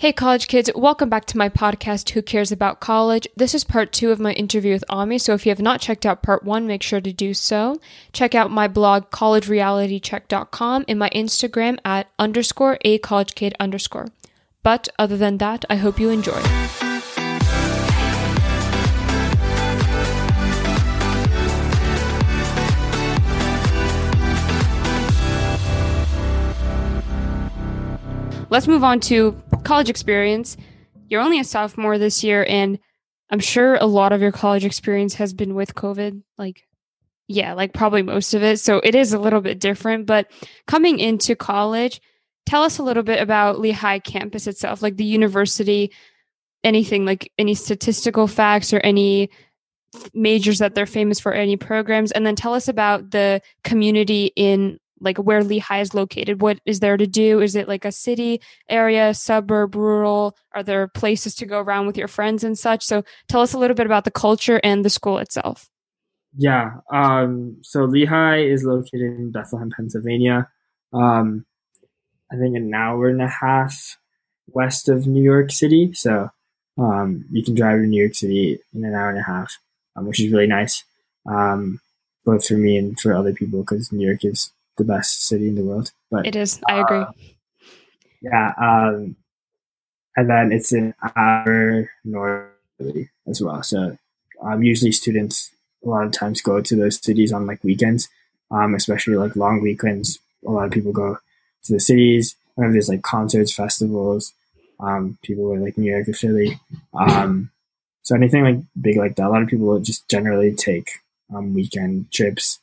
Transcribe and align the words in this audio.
Hey, 0.00 0.12
college 0.12 0.46
kids, 0.46 0.70
welcome 0.76 1.08
back 1.08 1.24
to 1.24 1.36
my 1.36 1.48
podcast, 1.48 2.10
Who 2.10 2.22
Cares 2.22 2.52
About 2.52 2.78
College? 2.78 3.26
This 3.34 3.52
is 3.52 3.64
part 3.64 3.92
two 3.92 4.12
of 4.12 4.20
my 4.20 4.32
interview 4.34 4.72
with 4.72 4.84
Ami, 4.88 5.18
so 5.18 5.34
if 5.34 5.44
you 5.44 5.50
have 5.50 5.58
not 5.58 5.80
checked 5.80 6.06
out 6.06 6.22
part 6.22 6.44
one, 6.44 6.68
make 6.68 6.84
sure 6.84 7.00
to 7.00 7.12
do 7.12 7.34
so. 7.34 7.80
Check 8.12 8.32
out 8.32 8.52
my 8.52 8.68
blog, 8.68 9.10
collegerealitycheck.com, 9.10 10.84
and 10.86 11.00
my 11.00 11.10
Instagram 11.10 11.80
at 11.84 12.06
underscore 12.16 12.78
a 12.84 12.98
college 12.98 13.34
kid 13.34 13.56
underscore. 13.58 14.06
But 14.62 14.88
other 15.00 15.16
than 15.16 15.38
that, 15.38 15.64
I 15.68 15.74
hope 15.74 15.98
you 15.98 16.10
enjoy. 16.10 16.87
Let's 28.50 28.66
move 28.66 28.82
on 28.82 29.00
to 29.00 29.40
college 29.64 29.90
experience. 29.90 30.56
You're 31.08 31.20
only 31.20 31.38
a 31.38 31.44
sophomore 31.44 31.98
this 31.98 32.24
year, 32.24 32.46
and 32.48 32.78
I'm 33.30 33.40
sure 33.40 33.74
a 33.76 33.84
lot 33.84 34.12
of 34.12 34.22
your 34.22 34.32
college 34.32 34.64
experience 34.64 35.14
has 35.14 35.34
been 35.34 35.54
with 35.54 35.74
COVID. 35.74 36.22
Like, 36.38 36.66
yeah, 37.28 37.52
like 37.52 37.74
probably 37.74 38.02
most 38.02 38.32
of 38.32 38.42
it. 38.42 38.58
So 38.58 38.78
it 38.78 38.94
is 38.94 39.12
a 39.12 39.18
little 39.18 39.42
bit 39.42 39.60
different. 39.60 40.06
But 40.06 40.30
coming 40.66 40.98
into 40.98 41.36
college, 41.36 42.00
tell 42.46 42.62
us 42.62 42.78
a 42.78 42.82
little 42.82 43.02
bit 43.02 43.20
about 43.20 43.60
Lehigh 43.60 43.98
campus 43.98 44.46
itself, 44.46 44.80
like 44.80 44.96
the 44.96 45.04
university, 45.04 45.92
anything 46.64 47.04
like 47.04 47.30
any 47.38 47.54
statistical 47.54 48.26
facts 48.26 48.72
or 48.72 48.80
any 48.80 49.28
majors 50.14 50.58
that 50.58 50.74
they're 50.74 50.86
famous 50.86 51.20
for, 51.20 51.32
any 51.34 51.56
programs, 51.56 52.12
and 52.12 52.24
then 52.26 52.34
tell 52.34 52.54
us 52.54 52.68
about 52.68 53.10
the 53.10 53.42
community 53.62 54.32
in 54.36 54.78
like 55.00 55.18
where 55.18 55.44
Lehigh 55.44 55.80
is 55.80 55.94
located. 55.94 56.40
What 56.40 56.60
is 56.64 56.80
there 56.80 56.96
to 56.96 57.06
do? 57.06 57.40
Is 57.40 57.54
it 57.54 57.68
like 57.68 57.84
a 57.84 57.92
city 57.92 58.40
area, 58.68 59.14
suburb, 59.14 59.74
rural? 59.74 60.36
Are 60.52 60.62
there 60.62 60.88
places 60.88 61.34
to 61.36 61.46
go 61.46 61.60
around 61.60 61.86
with 61.86 61.96
your 61.96 62.08
friends 62.08 62.44
and 62.44 62.58
such? 62.58 62.84
So 62.84 63.04
tell 63.28 63.40
us 63.40 63.52
a 63.52 63.58
little 63.58 63.74
bit 63.74 63.86
about 63.86 64.04
the 64.04 64.10
culture 64.10 64.60
and 64.62 64.84
the 64.84 64.90
school 64.90 65.18
itself. 65.18 65.68
Yeah. 66.36 66.80
Um, 66.92 67.58
so 67.62 67.84
Lehigh 67.84 68.42
is 68.42 68.64
located 68.64 69.18
in 69.18 69.30
Bethlehem, 69.32 69.70
Pennsylvania. 69.74 70.48
Um, 70.92 71.46
I 72.30 72.36
think 72.36 72.56
an 72.56 72.72
hour 72.74 73.08
and 73.08 73.22
a 73.22 73.28
half 73.28 73.96
west 74.48 74.88
of 74.88 75.06
New 75.06 75.22
York 75.22 75.50
City. 75.50 75.92
So 75.94 76.30
um, 76.78 77.24
you 77.30 77.42
can 77.42 77.54
drive 77.54 77.80
to 77.80 77.86
New 77.86 78.00
York 78.00 78.14
City 78.14 78.58
in 78.74 78.84
an 78.84 78.94
hour 78.94 79.10
and 79.10 79.18
a 79.18 79.22
half, 79.22 79.58
um, 79.96 80.06
which 80.06 80.20
is 80.20 80.30
really 80.30 80.46
nice, 80.46 80.84
um, 81.26 81.80
both 82.24 82.46
for 82.46 82.54
me 82.54 82.76
and 82.76 82.98
for 82.98 83.14
other 83.14 83.32
people 83.32 83.60
because 83.60 83.90
New 83.92 84.06
York 84.06 84.24
is 84.24 84.52
the 84.78 84.84
best 84.84 85.26
city 85.26 85.48
in 85.48 85.54
the 85.54 85.64
world. 85.64 85.92
But 86.10 86.26
it 86.26 86.36
is. 86.36 86.60
I 86.68 86.80
agree. 86.80 86.98
Uh, 86.98 87.12
yeah. 88.22 88.52
Um, 88.60 89.16
and 90.16 90.28
then 90.28 90.52
it's 90.52 90.72
an 90.72 90.94
hour 91.14 91.90
north 92.04 92.50
as 93.28 93.40
well. 93.40 93.62
So 93.62 93.98
um, 94.42 94.62
usually 94.62 94.92
students 94.92 95.52
a 95.84 95.88
lot 95.88 96.04
of 96.04 96.12
times 96.12 96.40
go 96.40 96.60
to 96.60 96.76
those 96.76 97.00
cities 97.02 97.32
on 97.32 97.46
like 97.46 97.62
weekends, 97.62 98.08
um, 98.50 98.74
especially 98.74 99.16
like 99.16 99.36
long 99.36 99.60
weekends. 99.60 100.18
A 100.46 100.50
lot 100.50 100.64
of 100.66 100.72
people 100.72 100.92
go 100.92 101.18
to 101.64 101.72
the 101.72 101.80
cities. 101.80 102.34
Whenever 102.54 102.72
there's 102.72 102.88
like 102.88 103.02
concerts, 103.02 103.54
festivals, 103.54 104.32
um, 104.80 105.18
people 105.22 105.52
are 105.52 105.60
like 105.60 105.78
New 105.78 105.92
York 105.92 106.08
or 106.08 106.12
Philly. 106.12 106.58
Um, 106.92 107.50
so 108.02 108.16
anything 108.16 108.42
like 108.42 108.58
big 108.80 108.96
like 108.96 109.16
that, 109.16 109.26
a 109.26 109.30
lot 109.30 109.42
of 109.42 109.48
people 109.48 109.78
just 109.78 110.08
generally 110.08 110.54
take 110.54 110.90
um, 111.32 111.54
weekend 111.54 112.10
trips. 112.10 112.58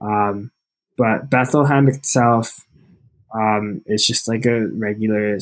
Um, 0.00 0.50
but 0.96 1.30
Bethlehem 1.30 1.88
itself 1.88 2.66
um, 3.34 3.82
is 3.86 4.06
just 4.06 4.28
like 4.28 4.46
a 4.46 4.66
regular 4.68 5.38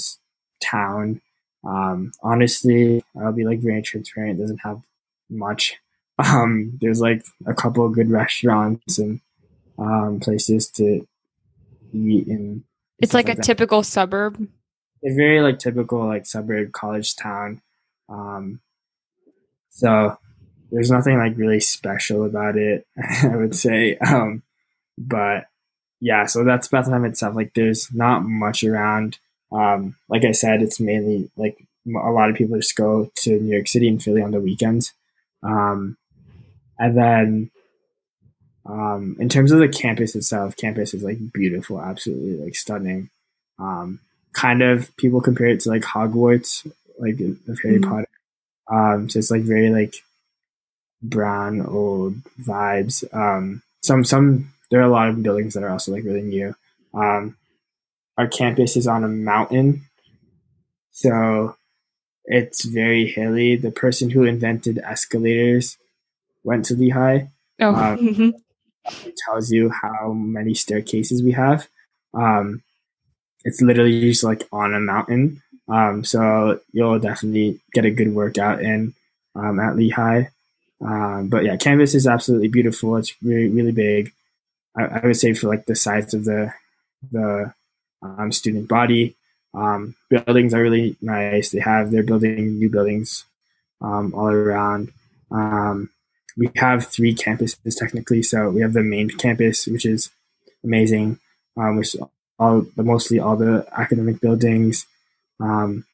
town. 0.62 1.20
Um, 1.64 2.12
honestly, 2.22 3.05
I'll 3.20 3.33
be 3.33 3.44
like 3.44 3.60
very 3.60 3.82
transparent. 3.82 4.38
It 4.38 4.42
doesn't 4.42 4.62
have 4.64 4.82
much. 5.30 5.77
Um, 6.16 6.78
there's 6.80 7.00
like 7.00 7.25
a 7.44 7.55
couple 7.55 7.84
of 7.84 7.92
good 7.92 8.08
restaurants 8.08 8.98
and 8.98 9.20
um, 9.81 10.20
places 10.20 10.70
to 10.76 11.04
eat 11.92 12.28
and. 12.28 12.62
It's 13.00 13.12
like, 13.12 13.26
like 13.26 13.34
a 13.34 13.36
that. 13.38 13.44
typical 13.44 13.82
suburb. 13.82 14.41
A 15.04 15.12
very 15.12 15.42
like 15.42 15.59
typical 15.59 16.06
like 16.06 16.25
suburb 16.25 16.71
college 16.71 17.16
town. 17.16 17.62
Um, 18.09 18.60
so 19.71 20.16
there's 20.71 20.92
nothing 20.92 21.19
like 21.19 21.36
really 21.36 21.59
special 21.59 22.25
about 22.25 22.56
it. 22.56 22.86
I 23.25 23.34
would 23.34 23.56
say. 23.56 23.97
Um, 23.97 24.44
but 24.99 25.47
yeah, 26.00 26.27
so 26.27 26.44
that's 26.44 26.69
Bethlehem 26.69 27.05
itself. 27.05 27.34
Like, 27.34 27.55
there's 27.55 27.93
not 27.93 28.25
much 28.25 28.65
around. 28.65 29.19
Um, 29.53 29.97
like 30.09 30.25
I 30.25 30.32
said, 30.32 30.62
it's 30.62 30.81
mainly 30.81 31.31
like 31.37 31.56
a 31.87 32.10
lot 32.10 32.31
of 32.31 32.37
people 32.37 32.56
just 32.56 32.77
go 32.77 33.10
to 33.16 33.41
New 33.41 33.54
York 33.54 33.69
City 33.69 33.88
and 33.88 34.03
Philly 34.03 34.22
on 34.22 34.31
the 34.31 34.41
weekends. 34.41 34.93
Um, 35.43 35.97
and 36.78 36.97
then, 36.97 37.50
um, 38.66 39.16
in 39.21 39.28
terms 39.28 39.53
of 39.53 39.59
the 39.60 39.69
campus 39.69 40.15
itself, 40.16 40.56
campus 40.56 40.94
is 40.94 41.03
like 41.03 41.19
beautiful, 41.33 41.81
absolutely 41.81 42.43
like 42.44 42.56
stunning. 42.56 43.10
Um, 43.59 44.00
kind 44.33 44.62
of 44.62 44.94
people 44.97 45.21
compare 45.21 45.49
it 45.49 45.60
to 45.60 45.71
like 45.71 45.83
Hogwarts, 45.83 46.66
like 46.99 47.21
of 47.21 47.60
Harry 47.62 47.78
mm-hmm. 47.78 47.91
Potter. 47.91 48.09
Um, 48.71 49.10
so 49.10 49.19
it's 49.19 49.31
like 49.31 49.43
very 49.43 49.71
like 49.71 49.94
brown 51.03 51.60
old 51.60 52.16
vibes. 52.41 53.04
Um, 53.15 53.62
some 53.83 54.04
some 54.04 54.53
there 54.74 54.82
are 54.82 54.86
a 54.86 54.92
lot 54.92 55.08
of 55.08 55.22
buildings 55.22 55.54
that 55.54 55.62
are 55.62 55.70
also 55.70 55.92
like 55.92 56.02
really 56.02 56.20
new. 56.20 56.52
Um, 56.94 57.36
our 58.18 58.26
campus 58.26 58.76
is 58.76 58.88
on 58.88 59.04
a 59.04 59.08
mountain, 59.08 59.82
so 60.90 61.54
it's 62.24 62.64
very 62.64 63.06
hilly. 63.06 63.54
The 63.54 63.70
person 63.70 64.10
who 64.10 64.24
invented 64.24 64.78
escalators 64.78 65.78
went 66.42 66.64
to 66.64 66.74
Lehigh. 66.74 67.26
Oh, 67.60 67.72
um, 67.72 67.98
mm-hmm. 67.98 68.30
it 69.06 69.14
tells 69.24 69.52
you 69.52 69.70
how 69.70 70.12
many 70.12 70.54
staircases 70.54 71.22
we 71.22 71.30
have. 71.30 71.68
Um, 72.12 72.64
it's 73.44 73.62
literally 73.62 74.00
just 74.00 74.24
like 74.24 74.42
on 74.50 74.74
a 74.74 74.80
mountain. 74.80 75.41
Um, 75.68 76.02
so 76.02 76.58
you'll 76.72 76.98
definitely 76.98 77.60
get 77.72 77.84
a 77.84 77.92
good 77.92 78.12
workout 78.12 78.60
in 78.60 78.94
um, 79.36 79.60
at 79.60 79.76
Lehigh. 79.76 80.30
Um, 80.80 81.28
but 81.28 81.44
yeah, 81.44 81.56
campus 81.58 81.94
is 81.94 82.08
absolutely 82.08 82.48
beautiful. 82.48 82.96
It's 82.96 83.14
really 83.22 83.50
really 83.50 83.70
big. 83.70 84.12
I, 84.76 84.84
I 84.84 85.06
would 85.06 85.16
say 85.16 85.34
for 85.34 85.48
like 85.48 85.66
the 85.66 85.76
size 85.76 86.14
of 86.14 86.24
the 86.24 86.52
the 87.10 87.52
um, 88.02 88.32
student 88.32 88.68
body. 88.68 89.16
Um, 89.54 89.94
buildings 90.08 90.52
are 90.52 90.62
really 90.62 90.96
nice. 91.00 91.50
They 91.50 91.60
have 91.60 91.90
they're 91.90 92.02
building 92.02 92.58
new 92.58 92.68
buildings 92.68 93.24
um, 93.80 94.12
all 94.14 94.28
around. 94.28 94.92
Um, 95.30 95.90
we 96.36 96.50
have 96.56 96.86
three 96.86 97.14
campuses 97.14 97.76
technically. 97.76 98.22
So 98.22 98.50
we 98.50 98.62
have 98.62 98.72
the 98.72 98.82
main 98.82 99.10
campus, 99.10 99.66
which 99.66 99.86
is 99.86 100.10
amazing, 100.64 101.18
um, 101.56 101.76
which 101.76 101.94
all 102.38 102.66
mostly 102.76 103.20
all 103.20 103.36
the 103.36 103.66
academic 103.76 104.20
buildings. 104.20 104.86
Um, 105.38 105.84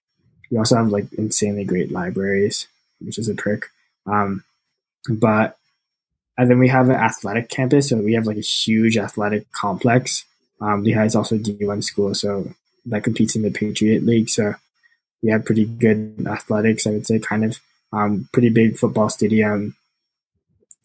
we 0.50 0.56
also 0.58 0.76
have 0.76 0.88
like 0.88 1.12
insanely 1.12 1.64
great 1.64 1.92
libraries, 1.92 2.66
which 3.00 3.18
is 3.18 3.28
a 3.28 3.34
perk. 3.34 3.68
But 5.08 5.56
and 6.41 6.49
then 6.49 6.59
we 6.59 6.69
have 6.69 6.89
an 6.89 6.97
athletic 6.97 7.51
campus, 7.51 7.91
so 7.91 7.99
we 7.99 8.15
have 8.15 8.27
like 8.27 8.39
a 8.39 8.41
huge 8.41 8.97
athletic 8.97 9.53
complex. 9.53 10.25
Um, 10.59 10.83
Lehigh 10.83 11.05
is 11.05 11.15
also 11.15 11.37
a 11.37 11.39
D1 11.39 11.84
school, 11.84 12.15
so 12.15 12.55
that 12.87 13.05
competes 13.05 13.37
in 13.37 13.43
the 13.43 13.51
Patriot 13.51 14.05
League. 14.05 14.31
So 14.31 14.55
we 15.23 15.31
have 15.33 15.45
pretty 15.45 15.67
good 15.67 16.25
athletics, 16.27 16.87
I 16.87 16.93
would 16.93 17.06
say, 17.06 17.19
kind 17.19 17.45
of 17.45 17.61
um, 17.93 18.27
pretty 18.33 18.49
big 18.49 18.78
football 18.78 19.11
stadium, 19.11 19.77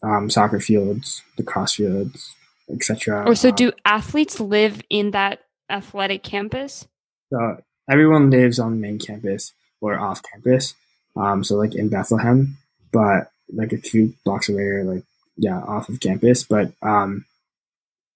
um, 0.02 0.28
soccer 0.28 0.60
fields, 0.60 1.22
lacrosse 1.38 1.76
fields, 1.76 2.34
etc. 2.70 3.24
Oh, 3.26 3.32
so 3.32 3.50
do 3.50 3.72
athletes 3.86 4.38
live 4.38 4.82
in 4.90 5.12
that 5.12 5.40
athletic 5.70 6.22
campus? 6.22 6.86
So 7.32 7.62
everyone 7.88 8.30
lives 8.30 8.58
on 8.58 8.72
the 8.72 8.76
main 8.76 8.98
campus 8.98 9.54
or 9.80 9.98
off 9.98 10.20
campus. 10.22 10.74
Um, 11.16 11.42
so 11.42 11.56
like 11.56 11.74
in 11.74 11.88
Bethlehem, 11.88 12.58
but 12.92 13.30
like 13.50 13.72
a 13.72 13.78
few 13.78 14.12
blocks 14.22 14.50
away 14.50 14.64
or 14.64 14.84
like 14.84 15.04
yeah, 15.36 15.58
off 15.60 15.88
of 15.88 16.00
campus, 16.00 16.44
but 16.44 16.72
um, 16.82 17.24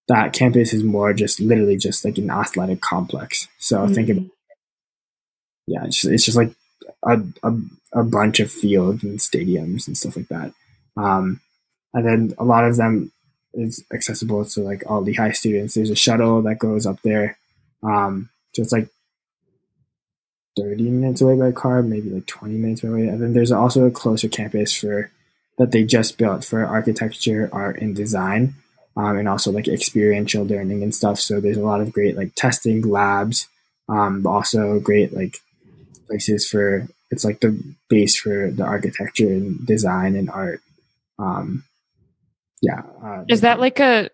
that 0.08 0.32
campus 0.32 0.72
is 0.72 0.82
more 0.82 1.12
just 1.12 1.40
literally 1.40 1.76
just 1.76 2.04
like 2.04 2.18
an 2.18 2.30
athletic 2.30 2.80
complex. 2.80 3.48
So 3.58 3.78
mm-hmm. 3.78 3.94
think 3.94 4.08
about, 4.08 4.26
yeah, 5.66 5.84
it's 5.84 6.00
just, 6.00 6.12
it's 6.12 6.24
just 6.24 6.36
like 6.36 6.52
a, 7.04 7.20
a, 7.42 7.52
a, 7.92 8.02
bunch 8.02 8.40
of 8.40 8.50
fields 8.50 9.04
and 9.04 9.18
stadiums 9.18 9.86
and 9.86 9.96
stuff 9.96 10.16
like 10.16 10.28
that. 10.28 10.52
Um, 10.96 11.40
and 11.94 12.06
then 12.06 12.34
a 12.38 12.44
lot 12.44 12.64
of 12.64 12.76
them 12.76 13.12
is 13.54 13.84
accessible 13.92 14.44
to 14.44 14.60
like 14.62 14.82
all 14.86 15.02
Lehigh 15.02 15.32
students. 15.32 15.74
There's 15.74 15.90
a 15.90 15.96
shuttle 15.96 16.42
that 16.42 16.58
goes 16.58 16.86
up 16.86 17.00
there. 17.02 17.38
Um, 17.82 18.30
so 18.54 18.62
it's 18.62 18.72
like 18.72 18.88
30 20.58 20.90
minutes 20.90 21.20
away 21.20 21.36
by 21.36 21.52
car, 21.52 21.82
maybe 21.82 22.10
like 22.10 22.26
20 22.26 22.54
minutes 22.54 22.82
away. 22.82 23.06
And 23.06 23.22
then 23.22 23.32
there's 23.32 23.52
also 23.52 23.86
a 23.86 23.90
closer 23.90 24.28
campus 24.28 24.74
for 24.74 25.10
that 25.60 25.72
they 25.72 25.84
just 25.84 26.16
built 26.16 26.42
for 26.42 26.64
architecture, 26.64 27.50
art, 27.52 27.82
and 27.82 27.94
design, 27.94 28.54
um, 28.96 29.18
and 29.18 29.28
also 29.28 29.52
like 29.52 29.68
experiential 29.68 30.42
learning 30.42 30.82
and 30.82 30.94
stuff. 30.94 31.20
So 31.20 31.38
there's 31.38 31.58
a 31.58 31.62
lot 31.62 31.82
of 31.82 31.92
great 31.92 32.16
like 32.16 32.34
testing 32.34 32.80
labs, 32.80 33.46
um, 33.86 34.22
but 34.22 34.30
also 34.30 34.80
great 34.80 35.12
like 35.12 35.36
places 36.06 36.48
for 36.48 36.88
it's 37.10 37.26
like 37.26 37.40
the 37.40 37.62
base 37.90 38.16
for 38.16 38.50
the 38.50 38.64
architecture 38.64 39.26
and 39.26 39.66
design 39.66 40.16
and 40.16 40.30
art. 40.30 40.62
Um, 41.18 41.64
yeah. 42.62 42.80
Uh, 43.04 43.24
is 43.28 43.42
that 43.42 43.60
like 43.60 43.80
a 43.80 44.08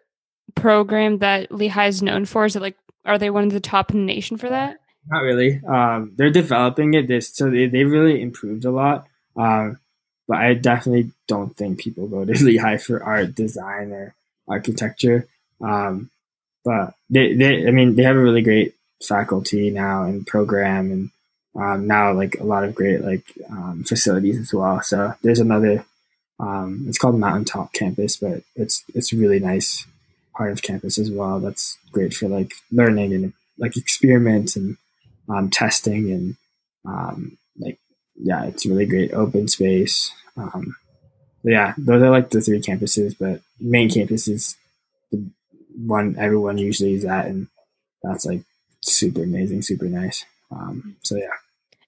program 0.56 1.18
that 1.18 1.52
Lehigh 1.52 1.86
is 1.86 2.02
known 2.02 2.24
for? 2.24 2.44
Is 2.44 2.56
it 2.56 2.62
like 2.62 2.76
are 3.04 3.18
they 3.18 3.30
one 3.30 3.44
of 3.44 3.52
the 3.52 3.60
top 3.60 3.92
in 3.92 4.00
the 4.00 4.12
nation 4.12 4.36
for 4.36 4.48
that? 4.48 4.80
Not 5.08 5.20
really. 5.20 5.60
Um, 5.64 6.12
they're 6.16 6.30
developing 6.30 6.94
it. 6.94 7.06
This 7.06 7.32
so 7.32 7.48
they 7.50 7.68
they 7.68 7.84
really 7.84 8.20
improved 8.20 8.64
a 8.64 8.72
lot. 8.72 9.06
Um, 9.36 9.78
but 10.28 10.38
I 10.38 10.54
definitely 10.54 11.10
don't 11.28 11.56
think 11.56 11.78
people 11.78 12.08
go 12.08 12.24
to 12.24 12.32
Lehigh 12.44 12.78
for 12.78 13.02
art, 13.02 13.34
design, 13.34 13.92
or 13.92 14.14
architecture. 14.48 15.26
Um, 15.60 16.10
but 16.64 16.94
they, 17.08 17.34
they, 17.34 17.66
I 17.66 17.70
mean, 17.70 17.94
they 17.94 18.02
have 18.02 18.16
a 18.16 18.20
really 18.20 18.42
great 18.42 18.74
faculty 19.02 19.70
now 19.70 20.04
and 20.04 20.26
program, 20.26 20.90
and 20.90 21.10
um, 21.54 21.86
now 21.86 22.12
like 22.12 22.36
a 22.40 22.44
lot 22.44 22.64
of 22.64 22.74
great 22.74 23.02
like 23.02 23.24
um, 23.50 23.84
facilities 23.84 24.38
as 24.38 24.52
well. 24.52 24.82
So 24.82 25.14
there's 25.22 25.40
another. 25.40 25.84
Um, 26.38 26.84
it's 26.86 26.98
called 26.98 27.18
Mountaintop 27.18 27.72
Campus, 27.72 28.18
but 28.18 28.42
it's 28.56 28.84
it's 28.94 29.12
really 29.12 29.38
nice 29.38 29.86
part 30.34 30.52
of 30.52 30.62
campus 30.62 30.98
as 30.98 31.10
well. 31.10 31.40
That's 31.40 31.78
great 31.92 32.12
for 32.12 32.28
like 32.28 32.52
learning 32.70 33.14
and 33.14 33.32
like 33.58 33.76
experiments 33.76 34.54
and 34.54 34.76
um, 35.28 35.50
testing 35.50 36.10
and 36.10 36.36
um, 36.84 37.38
yeah, 38.18 38.44
it's 38.44 38.66
really 38.66 38.86
great 38.86 39.12
open 39.12 39.48
space. 39.48 40.10
Um, 40.36 40.76
yeah, 41.42 41.74
those 41.78 42.02
are 42.02 42.10
like 42.10 42.30
the 42.30 42.40
three 42.40 42.60
campuses, 42.60 43.14
but 43.18 43.40
main 43.60 43.88
campus 43.90 44.28
is 44.28 44.56
the 45.12 45.30
one 45.76 46.16
everyone 46.18 46.58
usually 46.58 46.94
is 46.94 47.04
at, 47.04 47.26
and 47.26 47.48
that's 48.02 48.26
like 48.26 48.42
super 48.80 49.22
amazing, 49.22 49.62
super 49.62 49.86
nice. 49.86 50.24
Um, 50.50 50.96
so 51.02 51.16
yeah. 51.16 51.26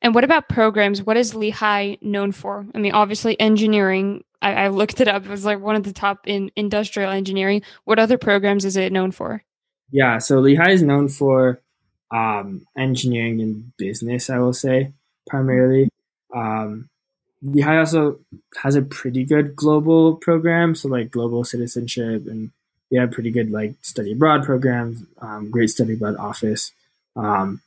And 0.00 0.14
what 0.14 0.24
about 0.24 0.48
programs? 0.48 1.02
What 1.02 1.16
is 1.16 1.34
Lehigh 1.34 1.96
known 2.00 2.30
for? 2.30 2.66
I 2.74 2.78
mean, 2.78 2.92
obviously 2.92 3.38
engineering. 3.40 4.22
I, 4.40 4.54
I 4.54 4.68
looked 4.68 5.00
it 5.00 5.08
up. 5.08 5.24
It 5.24 5.30
was 5.30 5.44
like 5.44 5.60
one 5.60 5.74
of 5.74 5.82
the 5.82 5.92
top 5.92 6.28
in 6.28 6.52
industrial 6.54 7.10
engineering. 7.10 7.62
What 7.84 7.98
other 7.98 8.16
programs 8.16 8.64
is 8.64 8.76
it 8.76 8.92
known 8.92 9.10
for? 9.10 9.42
Yeah, 9.90 10.18
so 10.18 10.38
Lehigh 10.38 10.70
is 10.70 10.82
known 10.82 11.08
for 11.08 11.60
um, 12.14 12.64
engineering 12.76 13.40
and 13.40 13.72
business. 13.76 14.30
I 14.30 14.38
will 14.38 14.52
say 14.52 14.92
primarily. 15.26 15.88
Um, 16.34 16.88
Lehigh 17.42 17.78
also 17.78 18.18
has 18.62 18.74
a 18.74 18.82
pretty 18.82 19.24
good 19.24 19.54
global 19.54 20.16
program, 20.16 20.74
so 20.74 20.88
like 20.88 21.10
global 21.10 21.44
citizenship, 21.44 22.26
and 22.26 22.50
we 22.90 22.98
have 22.98 23.12
pretty 23.12 23.30
good 23.30 23.50
like 23.50 23.74
study 23.82 24.12
abroad 24.12 24.44
programs. 24.44 25.04
Um, 25.20 25.50
great 25.50 25.70
study 25.70 25.94
abroad 25.94 26.16
office. 26.16 26.72
Um, 27.14 27.60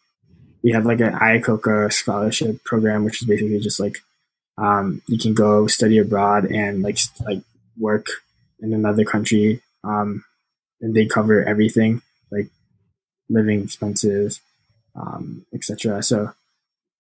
we 0.63 0.71
have 0.71 0.85
like 0.85 0.99
an 0.99 1.13
Iacocca 1.13 1.91
scholarship 1.91 2.63
program, 2.63 3.03
which 3.03 3.21
is 3.21 3.27
basically 3.27 3.59
just 3.59 3.79
like 3.79 3.99
um, 4.57 5.01
you 5.07 5.17
can 5.17 5.33
go 5.33 5.67
study 5.67 5.97
abroad 5.97 6.45
and 6.45 6.81
like 6.81 6.97
like 7.25 7.41
work 7.77 8.07
in 8.59 8.73
another 8.73 9.05
country, 9.05 9.61
um, 9.83 10.23
and 10.81 10.93
they 10.93 11.05
cover 11.05 11.43
everything 11.43 12.01
like 12.29 12.49
living 13.29 13.63
expenses, 13.63 14.41
um, 14.95 15.45
etc. 15.53 16.03
So 16.03 16.33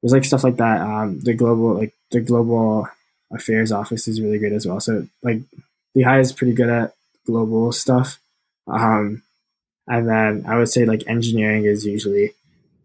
there's 0.01 0.13
like 0.13 0.25
stuff 0.25 0.43
like 0.43 0.57
that. 0.57 0.81
Um, 0.81 1.19
the 1.19 1.33
global 1.33 1.75
like 1.75 1.93
the 2.11 2.21
global 2.21 2.87
affairs 3.31 3.71
office 3.71 4.07
is 4.07 4.21
really 4.21 4.39
good 4.39 4.53
as 4.53 4.65
well. 4.65 4.79
So 4.79 5.07
like 5.23 5.41
the 5.93 6.01
Lehigh 6.01 6.19
is 6.19 6.33
pretty 6.33 6.53
good 6.53 6.69
at 6.69 6.95
global 7.25 7.71
stuff. 7.71 8.19
Um, 8.67 9.23
and 9.87 10.07
then 10.07 10.45
I 10.47 10.57
would 10.57 10.69
say 10.69 10.85
like 10.85 11.03
engineering 11.07 11.65
is 11.65 11.85
usually 11.85 12.33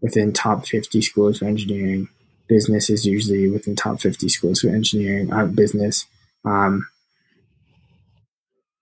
within 0.01 0.33
top 0.33 0.67
50 0.67 1.01
schools 1.01 1.39
for 1.39 1.47
engineering. 1.47 2.09
Business 2.49 2.91
is 2.91 3.07
usually 3.07 3.49
within 3.51 3.75
top 3.75 4.01
50 4.01 4.29
schools 4.29 4.61
for 4.61 4.69
engineering, 4.69 5.33
uh, 5.33 5.47
business. 5.47 6.07
Um, 6.45 6.87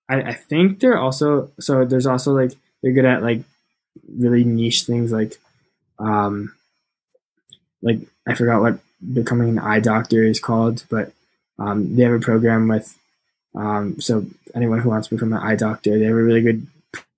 I, 0.09 0.23
I 0.23 0.33
think 0.35 0.81
they're 0.81 0.99
also, 0.99 1.51
so 1.61 1.85
there's 1.85 2.07
also 2.07 2.33
like, 2.33 2.53
they're 2.83 2.93
good 2.93 3.07
at 3.07 3.23
like 3.23 3.43
really 4.09 4.45
niche 4.45 4.83
things 4.83 5.13
like, 5.13 5.39
um, 5.99 6.55
like 7.85 8.01
I 8.27 8.35
forgot 8.35 8.63
what 8.63 8.79
becoming 9.13 9.51
an 9.51 9.59
eye 9.59 9.81
doctor 9.81 10.25
is 10.25 10.41
called, 10.41 10.85
but 10.91 11.13
um, 11.59 11.95
they 11.95 12.03
have 12.03 12.15
a 12.15 12.19
program 12.19 12.67
with 12.67 12.99
um, 13.55 14.01
so 14.01 14.27
anyone 14.55 14.81
who 14.81 14.89
wants 14.91 15.09
to 15.09 15.15
become 15.15 15.33
an 15.33 15.39
eye 15.39 15.55
doctor, 15.55 15.97
they 15.97 16.07
have 16.07 16.15
a 16.15 16.23
really 16.23 16.41
good 16.41 16.67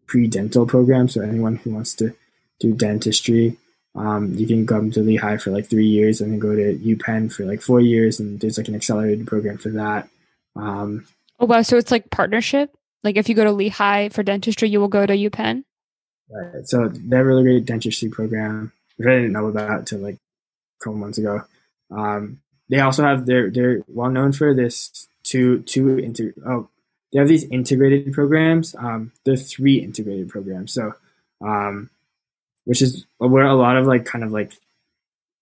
pre-dental 0.06 0.66
program. 0.66 1.08
So 1.08 1.22
anyone 1.22 1.56
who 1.56 1.70
wants 1.70 1.94
to 1.94 2.14
do 2.60 2.74
dentistry, 2.74 3.56
um, 3.94 4.34
you 4.34 4.46
can 4.46 4.66
come 4.66 4.90
to 4.90 5.00
Lehigh 5.00 5.38
for 5.38 5.50
like 5.50 5.70
three 5.70 5.86
years 5.86 6.20
and 6.20 6.32
then 6.32 6.38
go 6.38 6.54
to 6.54 6.76
UPenn 6.78 7.32
for 7.32 7.44
like 7.46 7.62
four 7.62 7.80
years, 7.80 8.20
and 8.20 8.40
there's 8.40 8.58
like 8.58 8.68
an 8.68 8.74
accelerated 8.74 9.26
program 9.26 9.56
for 9.56 9.70
that. 9.70 10.08
Um, 10.54 11.06
oh 11.40 11.46
wow! 11.46 11.62
So 11.62 11.76
it's 11.76 11.90
like 11.90 12.10
partnership. 12.10 12.74
Like 13.02 13.16
if 13.16 13.28
you 13.28 13.34
go 13.34 13.44
to 13.44 13.52
Lehigh 13.52 14.08
for 14.10 14.22
dentistry, 14.22 14.68
you 14.68 14.80
will 14.80 14.88
go 14.88 15.06
to 15.06 15.14
UPenn. 15.14 15.62
Right. 16.28 16.66
So 16.66 16.88
they 16.88 17.16
have 17.16 17.24
a 17.24 17.28
really 17.28 17.44
great 17.44 17.64
dentistry 17.64 18.08
program, 18.08 18.72
which 18.96 19.06
I 19.06 19.14
didn't 19.14 19.32
know 19.32 19.46
about 19.46 19.78
until 19.78 20.00
like 20.00 20.18
couple 20.78 20.98
months 20.98 21.18
ago. 21.18 21.42
Um, 21.90 22.40
they 22.68 22.80
also 22.80 23.04
have 23.04 23.26
they're 23.26 23.50
they're 23.50 23.82
well 23.88 24.10
known 24.10 24.32
for 24.32 24.54
this 24.54 25.08
two 25.22 25.62
two 25.62 25.98
inter 25.98 26.32
oh 26.46 26.68
they 27.12 27.20
have 27.20 27.28
these 27.28 27.44
integrated 27.44 28.12
programs. 28.12 28.74
Um, 28.74 29.12
they're 29.24 29.36
three 29.36 29.76
integrated 29.76 30.28
programs. 30.28 30.72
So, 30.72 30.94
um, 31.40 31.90
which 32.64 32.82
is 32.82 33.06
where 33.18 33.44
a 33.44 33.54
lot 33.54 33.76
of 33.76 33.86
like 33.86 34.04
kind 34.04 34.24
of 34.24 34.32
like 34.32 34.52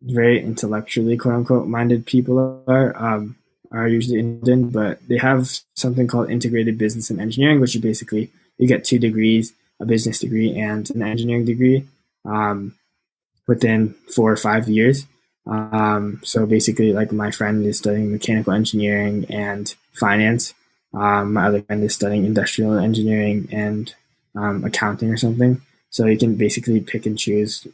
very 0.02 0.42
intellectually 0.42 1.16
quote 1.16 1.34
unquote 1.34 1.66
minded 1.66 2.04
people 2.06 2.62
are 2.69 2.96
um, 2.96 3.37
are 3.72 3.88
usually 3.88 4.20
in, 4.20 4.70
but 4.70 5.00
they 5.08 5.16
have 5.16 5.50
something 5.75 6.06
called 6.06 6.30
integrated 6.30 6.78
business 6.78 7.10
and 7.10 7.20
engineering, 7.20 7.60
which 7.60 7.75
is 7.75 7.80
basically 7.80 8.30
you 8.58 8.69
get 8.69 8.84
two 8.84 8.98
degrees, 8.98 9.52
a 9.80 9.87
business 9.87 10.20
degree 10.20 10.56
and 10.56 10.90
an 10.90 11.02
engineering 11.02 11.44
degree, 11.44 11.87
um, 12.25 12.75
within 13.48 13.94
four 14.14 14.30
or 14.30 14.37
five 14.37 14.69
years. 14.69 15.06
Um, 15.46 16.20
so 16.25 16.46
basically, 16.46 16.93
like 16.93 17.12
my 17.12 17.31
friend 17.31 17.64
is 17.67 17.79
studying 17.79 18.12
mechanical 18.12 18.52
engineering 18.52 19.26
and 19.29 19.75
finance. 19.93 20.55
Um, 20.93 21.35
my 21.35 21.46
other 21.46 21.62
friend 21.62 21.82
is 21.82 21.94
studying 21.94 22.25
industrial 22.25 22.79
engineering 22.79 23.49
and 23.50 23.94
um, 24.35 24.64
accounting 24.64 25.11
or 25.11 25.17
something. 25.17 25.61
So 25.91 26.06
you 26.06 26.19
can 26.19 26.37
basically 26.37 26.81
pick 26.81 27.06
and 27.06 27.19
choose 27.19 27.67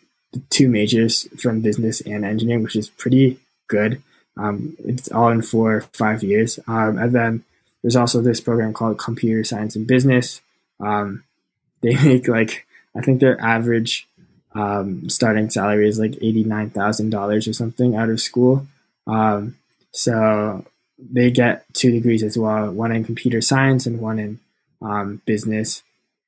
two 0.49 0.69
majors 0.69 1.29
from 1.41 1.61
business 1.61 2.01
and 2.01 2.25
engineering, 2.25 2.63
which 2.63 2.77
is 2.77 2.91
pretty 2.91 3.39
good. 3.69 4.03
Um, 4.37 4.77
it's 4.85 5.11
all 5.11 5.29
in 5.29 5.43
four 5.43 5.77
or 5.77 5.81
five 5.93 6.23
years. 6.23 6.59
Um, 6.67 6.99
and 6.99 7.13
then 7.13 7.45
there's 7.83 7.97
also 7.97 8.21
this 8.21 8.41
program 8.41 8.73
called 8.73 8.99
Computer 8.99 9.45
Science 9.45 9.77
and 9.77 9.87
Business. 9.87 10.41
Um, 10.81 11.25
they 11.83 11.95
make 11.95 12.29
like 12.29 12.67
I 12.95 13.01
think 13.01 13.21
their 13.21 13.41
average 13.41 14.07
um, 14.55 15.09
starting 15.09 15.51
salary 15.51 15.89
is 15.89 15.99
like 15.99 16.13
$89,000 16.13 17.49
or 17.49 17.53
something 17.53 17.97
out 17.97 18.11
of 18.11 18.21
school. 18.21 18.67
Um, 19.07 19.57
so 19.93 20.65
they 20.99 21.31
get 21.31 21.65
two 21.75 21.91
degrees 21.91 22.23
as 22.23 22.37
well, 22.37 22.71
one 22.71 22.93
in 22.93 23.05
computer 23.05 23.41
science 23.41 23.87
and 23.87 24.01
one 24.01 24.19
in 24.19 24.41
um, 24.83 25.23
business. 25.25 25.83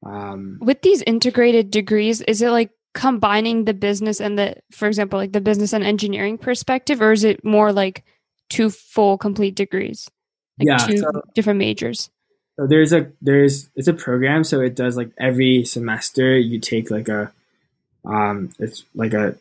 Um, 0.04 0.58
With 0.60 0.82
these 0.82 1.02
integrated 1.02 1.70
degrees, 1.70 2.20
is 2.22 2.42
it 2.42 2.50
like 2.50 2.70
combining 2.94 3.64
the 3.64 3.74
business 3.74 4.20
and 4.20 4.38
the, 4.38 4.56
for 4.70 4.88
example, 4.88 5.18
like 5.18 5.32
the 5.32 5.40
business 5.40 5.72
and 5.72 5.84
engineering 5.84 6.38
perspective, 6.38 7.00
or 7.00 7.12
is 7.12 7.24
it 7.24 7.44
more 7.44 7.72
like 7.72 8.04
two 8.50 8.70
full 8.70 9.18
complete 9.18 9.54
degrees? 9.54 10.10
Like 10.58 10.66
yeah, 10.68 10.86
two 10.86 10.98
so, 10.98 11.22
different 11.34 11.58
majors. 11.58 12.10
So 12.58 12.66
there's 12.66 12.92
a 12.92 13.10
there's 13.22 13.70
it's 13.74 13.88
a 13.88 13.94
program, 13.94 14.44
so 14.44 14.60
it 14.60 14.74
does 14.74 14.96
like 14.96 15.10
every 15.18 15.64
semester 15.64 16.38
you 16.38 16.60
take 16.60 16.90
like 16.90 17.08
a 17.08 17.32
um, 18.04 18.50
it's 18.58 18.84
like 18.94 19.14
a 19.14 19.36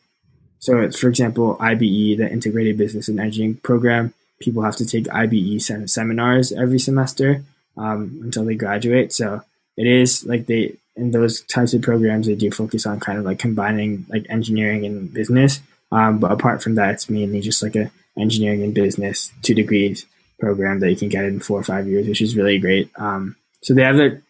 so 0.60 0.80
it's 0.80 1.00
for 1.00 1.08
example 1.08 1.58
IBE, 1.60 2.18
the 2.18 2.30
Integrated 2.32 2.78
Business 2.78 3.08
and 3.08 3.20
Engineering 3.20 3.56
Program. 3.64 4.14
People 4.40 4.64
have 4.64 4.76
to 4.78 4.86
take 4.86 5.06
IBE 5.06 5.62
sem- 5.62 5.88
seminars 5.88 6.52
every 6.52 6.80
semester 6.80 7.44
um, 7.78 8.20
until 8.24 8.46
they 8.46 8.56
graduate. 8.56 9.14
So 9.14 9.44
it 9.78 9.88
is 9.88 10.26
like 10.26 10.46
they 10.46 10.76
in 10.96 11.12
those 11.12 11.42
types 11.42 11.74
of 11.74 11.82
programs 11.82 12.28
they 12.28 12.36
do 12.36 12.52
focus 12.52 12.86
on 12.86 13.00
kind 13.00 13.18
of 13.18 13.26
like 13.26 13.40
combining 13.40 14.06
like 14.10 14.26
engineering 14.30 14.86
and 14.86 15.14
business. 15.14 15.60
Um, 15.92 16.20
but 16.20 16.32
apart 16.32 16.62
from 16.62 16.76
that, 16.76 16.92
it's 16.92 17.10
mainly 17.10 17.42
just 17.42 17.64
like 17.64 17.76
a 17.76 17.92
engineering 18.18 18.64
and 18.64 18.74
business 18.74 19.32
two 19.42 19.54
degrees 19.54 20.06
program 20.40 20.80
that 20.80 20.90
you 20.90 20.98
can 20.98 21.10
get 21.10 21.24
in 21.24 21.40
four 21.40 21.60
or 21.60 21.64
five 21.64 21.88
years, 21.88 22.08
which 22.08 22.22
is 22.22 22.36
really 22.36 22.60
great. 22.60 22.90
Um, 22.96 23.36
so 23.62 23.74
they 23.74 23.84
have 23.84 23.98
the 23.98 24.22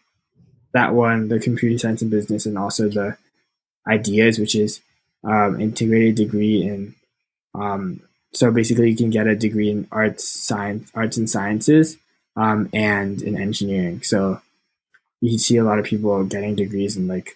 that 0.74 0.94
one, 0.94 1.28
the 1.28 1.40
computer 1.40 1.78
science 1.78 2.02
and 2.02 2.12
business, 2.12 2.46
and 2.46 2.58
also 2.58 2.88
the 2.88 3.18
ideas, 3.88 4.40
which 4.40 4.56
is 4.56 4.82
um, 5.24 5.60
integrated 5.60 6.16
degree 6.16 6.64
in. 6.64 6.96
Um, 7.54 8.02
so 8.34 8.52
basically, 8.52 8.90
you 8.90 8.96
can 8.96 9.10
get 9.10 9.28
a 9.28 9.36
degree 9.36 9.70
in 9.70 9.88
arts, 9.92 10.28
science, 10.28 10.90
arts 10.96 11.18
and 11.18 11.30
sciences, 11.30 11.98
um, 12.36 12.70
and 12.74 13.22
in 13.22 13.40
engineering. 13.40 14.02
So 14.04 14.42
you 15.20 15.38
see 15.38 15.58
a 15.58 15.64
lot 15.64 15.80
of 15.80 15.86
people 15.86 16.24
getting 16.24 16.56
degrees 16.56 16.98
in 16.98 17.08
like 17.08 17.36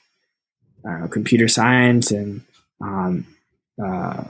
know, 0.84 1.08
computer 1.08 1.48
science 1.48 2.12
and 2.12 2.42
um, 2.82 3.28
uh, 3.84 4.24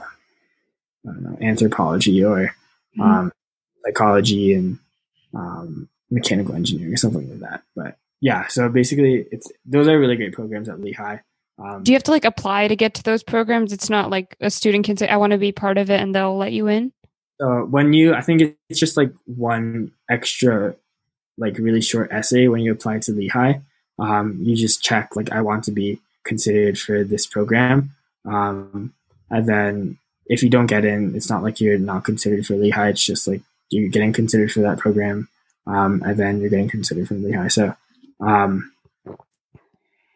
know, 1.04 1.38
anthropology 1.40 2.24
or 2.24 2.54
mm-hmm. 2.98 3.02
um, 3.02 3.32
psychology 3.84 4.54
and 4.54 4.78
um, 5.34 5.88
mechanical 6.10 6.54
engineering 6.54 6.92
or 6.92 6.96
something 6.96 7.28
like 7.30 7.50
that. 7.50 7.62
But 7.74 7.96
yeah, 8.20 8.46
so 8.48 8.68
basically, 8.68 9.26
it's 9.30 9.50
those 9.64 9.88
are 9.88 9.98
really 9.98 10.16
great 10.16 10.32
programs 10.32 10.68
at 10.68 10.80
Lehigh. 10.80 11.18
Um, 11.58 11.82
Do 11.82 11.92
you 11.92 11.96
have 11.96 12.02
to 12.04 12.10
like 12.10 12.24
apply 12.24 12.68
to 12.68 12.76
get 12.76 12.94
to 12.94 13.02
those 13.02 13.22
programs? 13.22 13.72
It's 13.72 13.88
not 13.88 14.10
like 14.10 14.36
a 14.40 14.50
student 14.50 14.84
can 14.84 14.96
say, 14.96 15.08
"I 15.08 15.16
want 15.16 15.32
to 15.32 15.38
be 15.38 15.52
part 15.52 15.78
of 15.78 15.90
it," 15.90 16.00
and 16.00 16.14
they'll 16.14 16.36
let 16.36 16.52
you 16.52 16.66
in. 16.66 16.92
So 17.40 17.64
when 17.64 17.92
you, 17.92 18.14
I 18.14 18.20
think 18.20 18.56
it's 18.68 18.80
just 18.80 18.96
like 18.96 19.12
one 19.24 19.92
extra, 20.10 20.74
like 21.38 21.58
really 21.58 21.80
short 21.80 22.10
essay 22.12 22.48
when 22.48 22.60
you 22.60 22.72
apply 22.72 22.98
to 23.00 23.12
Lehigh. 23.12 23.60
Um, 23.98 24.38
you 24.42 24.56
just 24.56 24.82
check 24.82 25.16
like 25.16 25.32
I 25.32 25.40
want 25.40 25.64
to 25.64 25.70
be 25.70 26.00
considered 26.24 26.78
for 26.78 27.04
this 27.04 27.26
program, 27.26 27.92
um, 28.26 28.92
and 29.30 29.48
then 29.48 29.98
if 30.26 30.42
you 30.42 30.50
don't 30.50 30.66
get 30.66 30.84
in, 30.84 31.14
it's 31.14 31.30
not 31.30 31.42
like 31.42 31.60
you're 31.60 31.78
not 31.78 32.04
considered 32.04 32.46
for 32.46 32.56
Lehigh. 32.56 32.88
It's 32.88 33.04
just 33.04 33.26
like 33.26 33.40
you're 33.70 33.88
getting 33.88 34.12
considered 34.12 34.52
for 34.52 34.60
that 34.60 34.78
program, 34.78 35.28
um, 35.66 36.02
and 36.04 36.18
then 36.18 36.40
you're 36.40 36.50
getting 36.50 36.68
considered 36.68 37.08
for 37.08 37.14
Lehigh. 37.14 37.48
So, 37.48 37.74
um, 38.20 38.72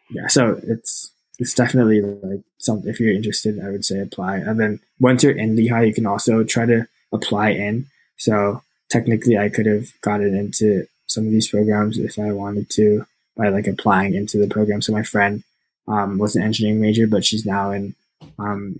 yeah, 0.09 0.27
so 0.27 0.59
it's 0.63 1.10
it's 1.41 1.55
definitely 1.55 2.01
like 2.01 2.41
something. 2.59 2.87
If 2.87 2.99
you're 2.99 3.11
interested, 3.11 3.59
I 3.59 3.71
would 3.71 3.83
say 3.83 3.99
apply. 3.99 4.37
And 4.37 4.59
then 4.59 4.79
once 4.99 5.23
you're 5.23 5.35
in 5.35 5.55
Lehigh, 5.55 5.85
you 5.85 5.93
can 5.93 6.05
also 6.05 6.43
try 6.43 6.67
to 6.67 6.87
apply 7.11 7.49
in. 7.49 7.87
So 8.17 8.61
technically, 8.89 9.39
I 9.39 9.49
could 9.49 9.65
have 9.65 9.87
gotten 10.01 10.35
into 10.35 10.85
some 11.07 11.25
of 11.25 11.31
these 11.31 11.49
programs 11.49 11.97
if 11.97 12.19
I 12.19 12.31
wanted 12.31 12.69
to 12.71 13.07
by 13.35 13.49
like 13.49 13.65
applying 13.65 14.13
into 14.13 14.37
the 14.37 14.47
program. 14.47 14.83
So 14.83 14.93
my 14.93 15.01
friend 15.01 15.43
um, 15.87 16.19
was 16.19 16.35
an 16.35 16.43
engineering 16.43 16.79
major, 16.79 17.07
but 17.07 17.25
she's 17.25 17.43
now 17.43 17.71
in 17.71 17.95
um, 18.37 18.79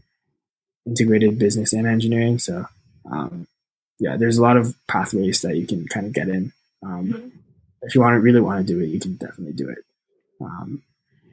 integrated 0.85 1.39
business 1.39 1.73
and 1.73 1.87
engineering. 1.87 2.37
So 2.37 2.67
um, 3.11 3.47
yeah, 3.99 4.17
there's 4.17 4.37
a 4.37 4.43
lot 4.43 4.57
of 4.57 4.75
pathways 4.87 5.41
that 5.41 5.57
you 5.57 5.65
can 5.65 5.87
kind 5.87 6.05
of 6.05 6.13
get 6.13 6.29
in. 6.29 6.53
Um, 6.83 7.07
mm-hmm. 7.07 7.27
If 7.81 7.95
you 7.95 8.01
want 8.01 8.13
to 8.13 8.19
really 8.19 8.39
want 8.39 8.65
to 8.67 8.71
do 8.71 8.79
it, 8.81 8.89
you 8.89 8.99
can 8.99 9.15
definitely 9.15 9.53
do 9.53 9.67
it. 9.67 9.79
Um, 10.39 10.83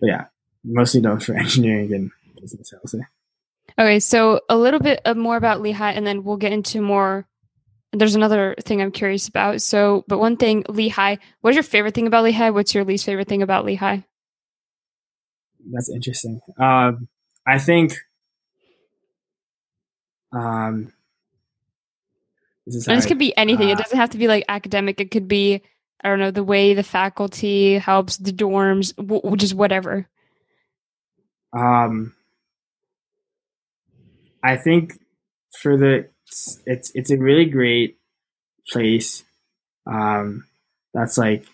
but 0.00 0.06
yeah, 0.06 0.24
mostly 0.68 1.00
known 1.00 1.20
for 1.20 1.34
engineering 1.36 1.92
and 1.92 2.10
business, 2.40 2.72
I'll 2.74 2.86
say. 2.86 3.00
Okay, 3.78 4.00
so 4.00 4.40
a 4.48 4.56
little 4.56 4.80
bit 4.80 5.00
more 5.16 5.36
about 5.36 5.60
Lehigh, 5.60 5.92
and 5.92 6.06
then 6.06 6.24
we'll 6.24 6.36
get 6.36 6.52
into 6.52 6.80
more. 6.80 7.26
There's 7.92 8.14
another 8.14 8.54
thing 8.60 8.82
I'm 8.82 8.90
curious 8.90 9.28
about. 9.28 9.62
So, 9.62 10.04
but 10.08 10.18
one 10.18 10.36
thing, 10.36 10.64
Lehigh. 10.68 11.16
What's 11.40 11.54
your 11.54 11.62
favorite 11.62 11.94
thing 11.94 12.06
about 12.06 12.24
Lehigh? 12.24 12.50
What's 12.50 12.74
your 12.74 12.84
least 12.84 13.06
favorite 13.06 13.28
thing 13.28 13.42
about 13.42 13.64
Lehigh? 13.64 14.00
That's 15.70 15.90
interesting. 15.90 16.40
Um, 16.58 17.08
I 17.46 17.58
think 17.58 17.94
um, 20.32 20.92
this, 22.66 22.84
this 22.84 23.06
could 23.06 23.18
be 23.18 23.36
anything. 23.36 23.68
Uh, 23.68 23.72
it 23.72 23.78
doesn't 23.78 23.98
have 23.98 24.10
to 24.10 24.18
be 24.18 24.28
like 24.28 24.44
academic. 24.48 25.00
It 25.00 25.10
could 25.10 25.28
be 25.28 25.62
I 26.02 26.08
don't 26.08 26.20
know 26.20 26.30
the 26.30 26.44
way 26.44 26.74
the 26.74 26.82
faculty 26.82 27.78
helps 27.78 28.18
the 28.18 28.32
dorms, 28.32 28.94
w- 28.96 29.36
just 29.36 29.54
whatever. 29.54 30.08
Um, 31.52 32.14
I 34.42 34.56
think 34.56 35.00
for 35.60 35.76
the 35.76 36.08
it's 36.66 36.92
it's 36.94 37.10
a 37.10 37.16
really 37.16 37.46
great 37.46 37.98
place. 38.70 39.24
Um, 39.86 40.46
that's 40.92 41.18
like 41.18 41.46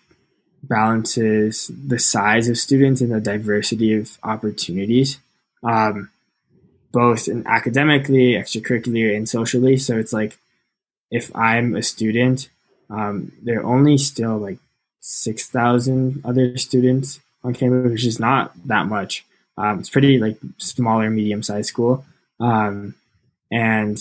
balances 0.63 1.71
the 1.87 1.99
size 1.99 2.49
of 2.49 2.57
students 2.57 3.01
and 3.01 3.11
the 3.11 3.21
diversity 3.21 3.93
of 3.93 4.17
opportunities. 4.23 5.19
Um, 5.63 6.09
both 6.91 7.27
in 7.27 7.45
academically, 7.45 8.33
extracurricular, 8.33 9.15
and 9.15 9.27
socially. 9.27 9.75
So 9.75 9.97
it's 9.97 10.13
like 10.13 10.37
if 11.11 11.35
I'm 11.35 11.75
a 11.75 11.83
student, 11.83 12.49
um, 12.89 13.33
there 13.43 13.59
are 13.59 13.65
only 13.65 13.97
still 13.97 14.37
like 14.37 14.59
6,000 15.01 16.21
other 16.23 16.57
students 16.57 17.19
on 17.43 17.53
campus, 17.53 17.91
which 17.91 18.05
is 18.05 18.19
not 18.19 18.53
that 18.65 18.87
much. 18.87 19.25
Um, 19.57 19.79
it's 19.79 19.89
pretty 19.89 20.19
like 20.19 20.37
smaller, 20.57 21.09
medium 21.09 21.43
sized 21.43 21.69
school. 21.69 22.05
Um, 22.39 22.95
and 23.51 23.97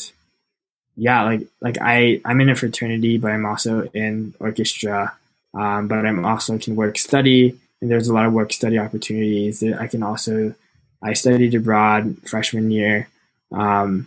yeah, 0.97 1.23
like, 1.23 1.47
like 1.61 1.79
I, 1.81 2.21
I'm 2.25 2.41
in 2.41 2.51
a 2.51 2.57
fraternity, 2.57 3.19
but 3.19 3.31
I'm 3.31 3.47
also 3.47 3.83
in 3.95 4.35
orchestra. 4.41 5.15
Um, 5.53 5.87
but 5.87 6.05
I'm 6.05 6.25
also 6.25 6.59
can 6.59 6.75
work 6.75 6.99
study 6.99 7.59
and 7.85 7.91
there's 7.91 8.09
a 8.09 8.15
lot 8.15 8.25
of 8.25 8.33
work 8.33 8.51
study 8.51 8.79
opportunities. 8.79 9.61
That 9.61 9.79
I 9.79 9.87
can 9.87 10.03
also 10.03 10.55
I 11.03 11.13
studied 11.13 11.55
abroad 11.55 12.17
freshman 12.27 12.71
year. 12.71 13.09
Um, 13.53 14.07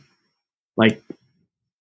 like 0.75 1.01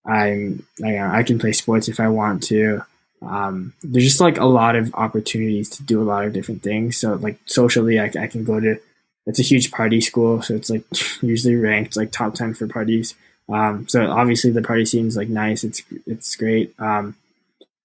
I'm, 0.04 0.66
I, 0.84 0.98
I 0.98 1.22
can 1.22 1.38
play 1.38 1.52
sports 1.52 1.88
if 1.88 1.98
I 1.98 2.08
want 2.08 2.42
to. 2.44 2.82
Um, 3.22 3.72
there's 3.82 4.04
just 4.04 4.20
like 4.20 4.38
a 4.38 4.44
lot 4.44 4.76
of 4.76 4.94
opportunities 4.94 5.70
to 5.70 5.82
do 5.82 6.02
a 6.02 6.04
lot 6.04 6.26
of 6.26 6.34
different 6.34 6.62
things. 6.62 6.98
So 6.98 7.14
like 7.14 7.38
socially, 7.46 7.98
I, 7.98 8.10
I 8.20 8.26
can 8.26 8.44
go 8.44 8.60
to. 8.60 8.78
It's 9.26 9.40
a 9.40 9.42
huge 9.42 9.72
party 9.72 10.00
school, 10.00 10.42
so 10.42 10.54
it's 10.54 10.70
like 10.70 10.84
usually 11.22 11.56
ranked 11.56 11.96
like 11.96 12.12
top 12.12 12.34
ten 12.34 12.54
for 12.54 12.66
parties. 12.66 13.14
Um, 13.48 13.86
so 13.88 14.10
obviously 14.10 14.50
the 14.50 14.62
party 14.62 14.84
scene 14.84 15.06
is 15.06 15.16
like 15.16 15.28
nice. 15.28 15.64
It's 15.64 15.82
it's 16.06 16.36
great. 16.36 16.74
Um, 16.78 17.16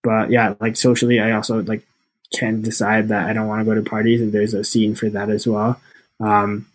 but 0.04 0.30
yeah, 0.30 0.56
like 0.60 0.76
socially, 0.76 1.20
I 1.20 1.32
also 1.32 1.62
like 1.62 1.84
can 2.34 2.62
decide 2.62 3.10
that 3.10 3.30
I 3.30 3.34
don't 3.34 3.48
want 3.48 3.62
to 3.62 3.66
go 3.66 3.76
to 3.76 3.88
parties, 3.88 4.22
and 4.22 4.32
there's 4.32 4.54
a 4.54 4.64
scene 4.64 4.96
for 4.96 5.10
that 5.10 5.30
as 5.30 5.46
well. 5.48 5.80
Um, 6.20 6.68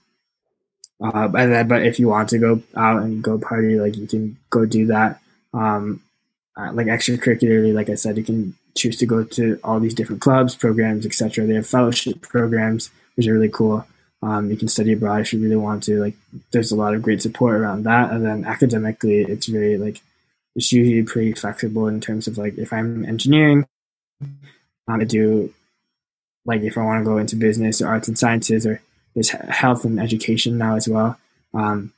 uh, 1.03 1.29
but, 1.29 1.47
then, 1.47 1.69
but 1.69 1.83
if 1.83 1.99
you 1.99 2.09
want 2.09 2.29
to 2.31 2.39
go 2.39 2.63
out 2.75 3.03
and 3.03 3.23
go 3.23 3.39
party, 3.39 3.79
like 3.79 3.97
you 3.97 4.07
can 4.07 4.37
go 4.51 4.65
do 4.65 4.87
that. 4.87 5.21
Um, 5.53 6.03
uh, 6.57 6.73
like 6.73 6.87
extracurricularly, 6.87 7.75
like 7.75 7.91
I 7.91 7.95
said, 7.95 8.17
you 8.17 8.25
can 8.25 8.55
choose 8.75 8.97
to 8.99 9.07
go 9.07 9.25
to 9.25 9.59
all 9.63 9.79
these 9.81 9.95
different 9.95 10.23
clubs, 10.23 10.55
programs, 10.55 11.05
etc. 11.05 11.47
They 11.47 11.55
have 11.55 11.67
fellowship 11.67 12.23
programs, 12.23 12.91
which 13.15 13.27
are 13.27 13.35
really 13.35 13.51
cool. 13.51 13.87
Um, 14.23 14.51
you 14.51 14.57
can 14.57 14.69
study 14.69 14.93
abroad 14.93 15.21
if 15.21 15.33
you 15.33 15.41
really 15.41 15.57
want 15.57 15.85
to. 15.85 16.01
Like, 16.01 16.17
there's 16.53 16.73
a 16.73 16.77
lot 16.77 16.95
of 16.95 17.03
great 17.03 17.23
support 17.23 17.55
around 17.55 17.85
that. 17.85 18.11
And 18.11 18.25
then 18.25 18.45
academically, 18.45 19.21
it's 19.21 19.47
very 19.47 19.77
like 19.79 20.01
it's 20.55 20.73
usually 20.73 21.03
pretty 21.03 21.33
flexible 21.33 21.87
in 21.87 22.01
terms 22.01 22.27
of 22.27 22.39
like 22.39 22.57
if 22.57 22.73
I'm 22.73 23.05
engineering, 23.05 23.67
um, 24.89 25.01
I 25.01 25.05
do 25.05 25.53
like 26.47 26.63
if 26.63 26.79
I 26.79 26.83
want 26.83 27.05
to 27.05 27.11
go 27.11 27.19
into 27.19 27.37
business 27.37 27.83
or 27.83 27.89
arts 27.89 28.09
and 28.09 28.19
sciences 28.19 28.67
or 28.67 28.81
there's 29.15 29.31
health 29.31 29.85
and 29.85 30.01
education 30.01 30.59
now 30.59 30.77
as 30.77 30.89
well. 30.89 31.19
Um, 31.53 31.93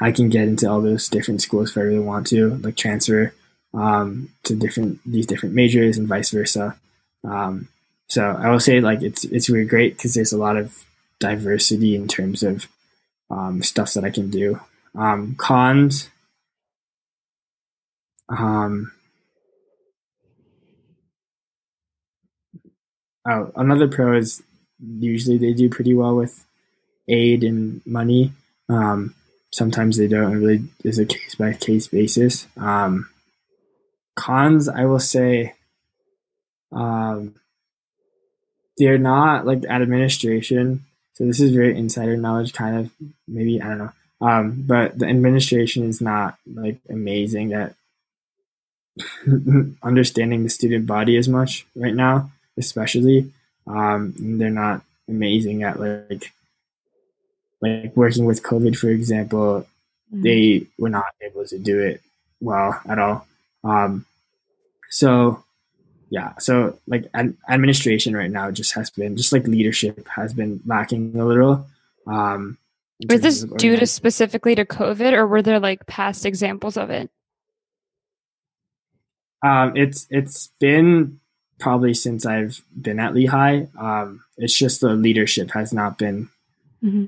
I 0.00 0.12
can 0.12 0.30
get 0.30 0.48
into 0.48 0.68
all 0.70 0.80
those 0.80 1.08
different 1.08 1.42
schools 1.42 1.70
if 1.70 1.78
I 1.78 1.82
really 1.82 1.98
want 1.98 2.26
to, 2.28 2.56
like 2.56 2.76
transfer 2.76 3.34
um, 3.74 4.30
to 4.44 4.54
different 4.54 5.00
these 5.04 5.26
different 5.26 5.54
majors 5.54 5.98
and 5.98 6.08
vice 6.08 6.30
versa. 6.30 6.76
Um, 7.22 7.68
so 8.08 8.24
I 8.24 8.50
will 8.50 8.60
say 8.60 8.80
like 8.80 9.02
it's 9.02 9.24
it's 9.24 9.50
really 9.50 9.66
great 9.66 9.96
because 9.96 10.14
there's 10.14 10.32
a 10.32 10.38
lot 10.38 10.56
of 10.56 10.84
diversity 11.20 11.94
in 11.94 12.08
terms 12.08 12.42
of 12.42 12.66
um, 13.30 13.62
stuff 13.62 13.94
that 13.94 14.04
I 14.04 14.10
can 14.10 14.30
do. 14.30 14.60
Um, 14.96 15.36
cons. 15.38 16.08
Um, 18.28 18.92
oh, 23.28 23.52
another 23.54 23.88
pro 23.88 24.16
is 24.16 24.42
usually 24.80 25.38
they 25.38 25.52
do 25.52 25.68
pretty 25.68 25.94
well 25.94 26.16
with 26.16 26.44
aid 27.08 27.44
and 27.44 27.84
money. 27.86 28.32
Um, 28.68 29.14
sometimes 29.52 29.96
they 29.96 30.08
don't. 30.08 30.32
It 30.32 30.36
really 30.36 30.64
is 30.84 30.98
a 30.98 31.04
case 31.04 31.34
by 31.34 31.52
case 31.52 31.88
basis. 31.88 32.46
Um, 32.56 33.08
cons, 34.16 34.68
I 34.68 34.84
will 34.84 35.00
say, 35.00 35.54
um, 36.72 37.34
they're 38.78 38.98
not 38.98 39.44
like 39.46 39.64
administration. 39.64 40.86
So 41.20 41.26
this 41.26 41.40
is 41.40 41.50
very 41.50 41.76
insider 41.76 42.16
knowledge, 42.16 42.54
kind 42.54 42.78
of 42.78 42.90
maybe 43.28 43.60
I 43.60 43.68
don't 43.68 43.78
know. 43.78 43.92
Um, 44.22 44.64
but 44.66 44.98
the 44.98 45.06
administration 45.06 45.86
is 45.86 46.00
not 46.00 46.38
like 46.50 46.78
amazing 46.88 47.52
at 47.52 47.74
understanding 49.82 50.44
the 50.44 50.48
student 50.48 50.86
body 50.86 51.18
as 51.18 51.28
much 51.28 51.66
right 51.76 51.94
now, 51.94 52.30
especially. 52.56 53.30
Um, 53.66 54.14
they're 54.16 54.48
not 54.48 54.80
amazing 55.10 55.62
at 55.62 55.78
like 55.78 56.32
like 57.60 57.94
working 57.94 58.24
with 58.24 58.42
COVID, 58.42 58.74
for 58.74 58.88
example, 58.88 59.66
mm-hmm. 60.10 60.22
they 60.22 60.66
were 60.78 60.88
not 60.88 61.04
able 61.20 61.44
to 61.44 61.58
do 61.58 61.80
it 61.80 62.00
well 62.40 62.80
at 62.88 62.98
all. 62.98 63.26
Um, 63.62 64.06
so 64.88 65.44
yeah, 66.10 66.34
so 66.38 66.78
like 66.86 67.08
ad- 67.14 67.36
administration 67.48 68.16
right 68.16 68.30
now 68.30 68.50
just 68.50 68.74
has 68.74 68.90
been 68.90 69.16
just 69.16 69.32
like 69.32 69.46
leadership 69.46 70.06
has 70.08 70.34
been 70.34 70.60
lacking 70.66 71.18
a 71.18 71.24
little. 71.24 71.66
Um, 72.06 72.58
was 73.08 73.22
this 73.22 73.42
due 73.42 73.76
to 73.76 73.86
specifically 73.86 74.54
to 74.54 74.64
COVID, 74.64 75.12
or 75.12 75.26
were 75.26 75.42
there 75.42 75.60
like 75.60 75.86
past 75.86 76.26
examples 76.26 76.76
of 76.76 76.90
it? 76.90 77.10
Um, 79.42 79.76
it's 79.76 80.06
it's 80.10 80.50
been 80.58 81.20
probably 81.58 81.94
since 81.94 82.26
I've 82.26 82.60
been 82.78 83.00
at 83.00 83.14
Lehigh. 83.14 83.66
Um, 83.78 84.24
it's 84.36 84.56
just 84.56 84.80
the 84.80 84.94
leadership 84.94 85.52
has 85.52 85.72
not 85.72 85.96
been 85.96 86.28
mm-hmm 86.84 87.06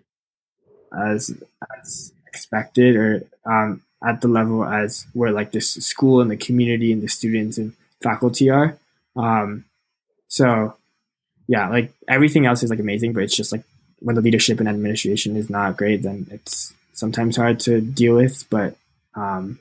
as 0.97 1.43
as 1.79 2.13
expected 2.27 2.97
or 2.97 3.23
um, 3.45 3.83
at 4.05 4.21
the 4.21 4.29
level 4.29 4.65
as 4.65 5.07
where 5.13 5.33
like 5.33 5.53
this 5.53 5.73
school 5.75 6.21
and 6.21 6.31
the 6.31 6.37
community 6.37 6.93
and 6.93 7.03
the 7.03 7.09
students 7.09 7.59
and 7.59 7.73
faculty 8.03 8.51
are. 8.51 8.77
Um, 9.17 9.65
so 10.29 10.77
yeah, 11.49 11.69
like 11.69 11.93
everything 12.09 12.47
else 12.47 12.63
is 12.63 12.71
like 12.71 12.79
amazing, 12.79 13.13
but 13.13 13.23
it's 13.23 13.37
just 13.37 13.53
like 13.53 13.65
when 13.99 14.17
the 14.17 14.23
leadership 14.23 14.59
and 14.61 14.69
administration 14.69 15.37
is 15.37 15.51
not 15.51 15.77
great, 15.77 16.03
then 16.03 16.27
it's 16.31 16.73
sometimes 16.93 17.37
hard 17.37 17.61
to 17.61 17.81
deal 17.81 18.17
with. 18.17 18.49
But 18.51 18.77
um, 19.15 19.59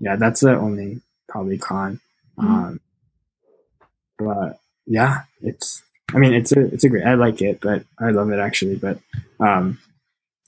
yeah, 0.00 0.16
that's 0.16 0.40
the 0.40 0.56
only 0.56 1.00
probably 1.28 1.58
con. 1.58 2.00
Mm-hmm. 2.38 2.54
Um, 2.54 2.80
but 4.18 4.60
yeah, 4.86 5.22
it's. 5.40 5.82
I 6.14 6.18
mean, 6.18 6.34
it's 6.34 6.52
a 6.52 6.60
it's 6.66 6.84
a 6.84 6.90
great. 6.90 7.06
I 7.06 7.14
like 7.14 7.40
it, 7.40 7.60
but 7.60 7.84
I 7.98 8.10
love 8.10 8.30
it 8.30 8.38
actually. 8.38 8.76
But 8.76 8.98
um, 9.40 9.78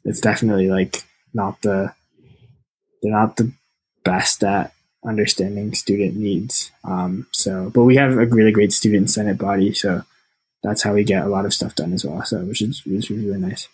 it's 0.05 0.21
definitely 0.21 0.69
like 0.69 1.05
not 1.33 1.63
the 1.63 1.95
they're 3.03 3.13
not 3.13 3.37
the 3.37 3.51
best 4.05 4.45
at 4.45 4.74
understanding 5.05 5.75
student 5.75 6.17
needs. 6.17 6.71
Um, 6.85 7.27
so, 7.33 7.71
but 7.75 7.85
we 7.85 7.97
have 7.97 8.13
a 8.13 8.27
really 8.27 8.53
great 8.53 8.73
student 8.73 9.11
senate 9.11 9.39
body, 9.39 9.73
so 9.73 10.03
that's 10.63 10.83
how 10.83 10.95
we 10.95 11.05
get 11.05 11.25
a 11.25 11.29
lot 11.29 11.45
of 11.45 11.55
stuff 11.55 11.75
done 11.75 11.93
as 11.93 12.05
well. 12.05 12.25
So, 12.25 12.39
which 12.45 12.63
is 12.63 12.85
which 12.85 13.11
is 13.11 13.11
really 13.11 13.39
nice. 13.39 13.69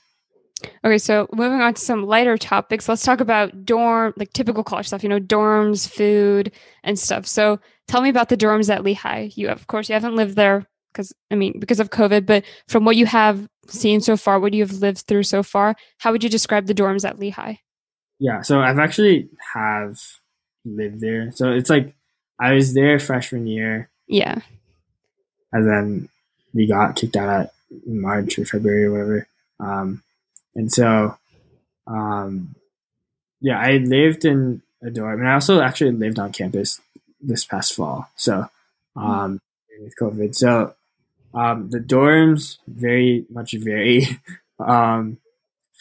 Okay, 0.84 0.98
so 0.98 1.28
moving 1.32 1.60
on 1.60 1.74
to 1.74 1.80
some 1.80 2.06
lighter 2.06 2.36
topics, 2.36 2.88
let's 2.88 3.02
talk 3.02 3.20
about 3.20 3.64
dorm, 3.64 4.12
like 4.16 4.32
typical 4.32 4.64
college 4.64 4.88
stuff, 4.88 5.02
you 5.02 5.08
know, 5.08 5.20
dorms, 5.20 5.88
food, 5.88 6.52
and 6.84 6.98
stuff. 6.98 7.26
So 7.26 7.60
tell 7.88 8.02
me 8.02 8.08
about 8.08 8.28
the 8.28 8.36
dorms 8.36 8.68
at 8.68 8.84
Lehigh. 8.84 9.30
You, 9.34 9.48
of 9.48 9.66
course, 9.66 9.88
you 9.88 9.94
haven't 9.94 10.16
lived 10.16 10.36
there 10.36 10.66
because, 10.92 11.14
I 11.30 11.34
mean, 11.34 11.58
because 11.58 11.80
of 11.80 11.90
COVID, 11.90 12.26
but 12.26 12.44
from 12.68 12.84
what 12.84 12.96
you 12.96 13.06
have 13.06 13.48
seen 13.68 14.00
so 14.00 14.16
far, 14.16 14.38
what 14.38 14.52
you 14.52 14.62
have 14.62 14.80
lived 14.80 15.06
through 15.06 15.22
so 15.22 15.42
far, 15.42 15.76
how 15.98 16.12
would 16.12 16.24
you 16.24 16.30
describe 16.30 16.66
the 16.66 16.74
dorms 16.74 17.08
at 17.08 17.18
Lehigh? 17.18 17.54
Yeah, 18.18 18.42
so 18.42 18.60
I've 18.60 18.78
actually 18.78 19.30
have 19.54 19.98
lived 20.64 21.00
there. 21.00 21.32
So 21.32 21.52
it's 21.52 21.70
like 21.70 21.94
I 22.38 22.52
was 22.52 22.74
there 22.74 22.98
freshman 22.98 23.46
year. 23.46 23.90
Yeah. 24.06 24.40
And 25.52 25.68
then 25.68 26.08
we 26.54 26.66
got 26.66 26.96
kicked 26.96 27.16
out 27.16 27.28
at 27.28 27.52
March 27.86 28.38
or 28.38 28.44
February 28.44 28.84
or 28.84 28.92
whatever. 28.92 29.26
Um, 29.58 30.02
and 30.54 30.72
so, 30.72 31.16
um, 31.86 32.54
yeah, 33.40 33.58
I 33.58 33.78
lived 33.78 34.24
in 34.24 34.62
a 34.82 34.90
dorm, 34.90 35.20
and 35.20 35.28
I 35.28 35.34
also 35.34 35.60
actually 35.60 35.92
lived 35.92 36.18
on 36.18 36.32
campus 36.32 36.80
this 37.20 37.44
past 37.44 37.74
fall. 37.74 38.08
So, 38.16 38.48
um, 38.96 39.40
with 39.80 39.94
COVID, 39.96 40.34
so 40.34 40.74
um, 41.34 41.70
the 41.70 41.78
dorms 41.78 42.58
very 42.66 43.26
much 43.30 43.52
vary. 43.52 44.06
um, 44.58 45.18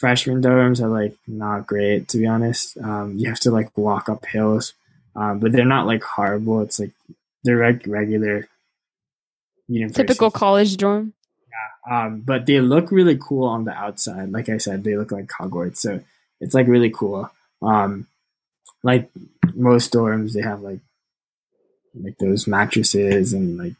freshman 0.00 0.40
dorms 0.42 0.80
are 0.82 0.88
like 0.88 1.14
not 1.26 1.66
great 1.66 2.08
to 2.08 2.18
be 2.18 2.26
honest. 2.26 2.78
Um, 2.78 3.18
you 3.18 3.28
have 3.28 3.40
to 3.40 3.50
like 3.50 3.76
walk 3.76 4.08
up 4.08 4.24
hills, 4.24 4.72
um, 5.14 5.38
but 5.38 5.52
they're 5.52 5.64
not 5.66 5.86
like 5.86 6.02
horrible. 6.02 6.62
It's 6.62 6.80
like 6.80 6.92
they're 7.44 7.62
like 7.62 7.86
regular 7.86 8.48
Typical 9.92 10.30
college 10.30 10.76
dorm. 10.78 11.12
Um, 11.94 12.20
but 12.20 12.46
they 12.46 12.60
look 12.60 12.90
really 12.90 13.18
cool 13.20 13.46
on 13.46 13.64
the 13.64 13.72
outside. 13.72 14.32
Like 14.32 14.48
I 14.48 14.56
said, 14.58 14.84
they 14.84 14.96
look 14.96 15.12
like 15.12 15.26
Hogwarts, 15.28 15.76
so 15.76 16.00
it's 16.40 16.54
like 16.54 16.66
really 16.66 16.90
cool. 16.90 17.30
Um, 17.62 18.06
like 18.82 19.10
most 19.54 19.92
dorms, 19.92 20.32
they 20.32 20.42
have 20.42 20.62
like 20.62 20.80
like 21.94 22.16
those 22.18 22.46
mattresses 22.46 23.32
and 23.32 23.58
like 23.58 23.74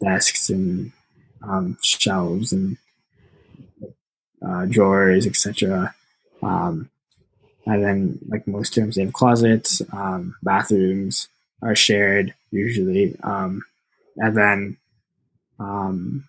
desks 0.00 0.50
and 0.50 0.92
um, 1.42 1.78
shelves 1.82 2.52
and 2.52 2.76
uh, 4.46 4.66
drawers, 4.66 5.26
etc. 5.26 5.94
Um, 6.42 6.90
and 7.66 7.82
then, 7.82 8.18
like 8.28 8.46
most 8.46 8.74
dorms, 8.74 8.94
they 8.94 9.02
have 9.02 9.12
closets. 9.12 9.80
Um, 9.92 10.36
bathrooms 10.42 11.28
are 11.62 11.74
shared 11.74 12.34
usually, 12.50 13.16
um, 13.22 13.62
and 14.16 14.36
then 14.36 14.76
um, 15.58 16.28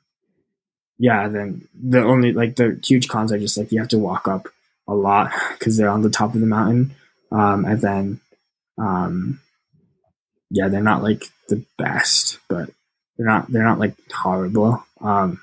yeah, 0.98 1.28
then 1.28 1.68
the 1.74 2.02
only 2.02 2.32
like 2.32 2.56
the 2.56 2.80
huge 2.84 3.08
cons 3.08 3.32
are 3.32 3.40
just 3.40 3.58
like 3.58 3.72
you 3.72 3.80
have 3.80 3.90
to 3.90 3.98
walk 3.98 4.28
up 4.28 4.48
a 4.88 4.94
lot 4.94 5.32
because 5.54 5.78
they're 5.78 5.90
on 5.90 6.02
the 6.02 6.10
top 6.10 6.34
of 6.34 6.42
the 6.42 6.48
mountain, 6.48 6.96
um, 7.32 7.66
and 7.66 7.82
then 7.82 8.22
um, 8.78 9.40
yeah, 10.50 10.68
they're 10.68 10.82
not 10.82 11.04
like 11.04 11.26
the 11.50 11.64
best, 11.78 12.40
but 12.48 12.70
they're 13.18 13.28
not 13.28 13.52
they're 13.52 13.64
not 13.64 13.80
like 13.80 13.96
horrible. 14.12 14.84
Um, 15.02 15.42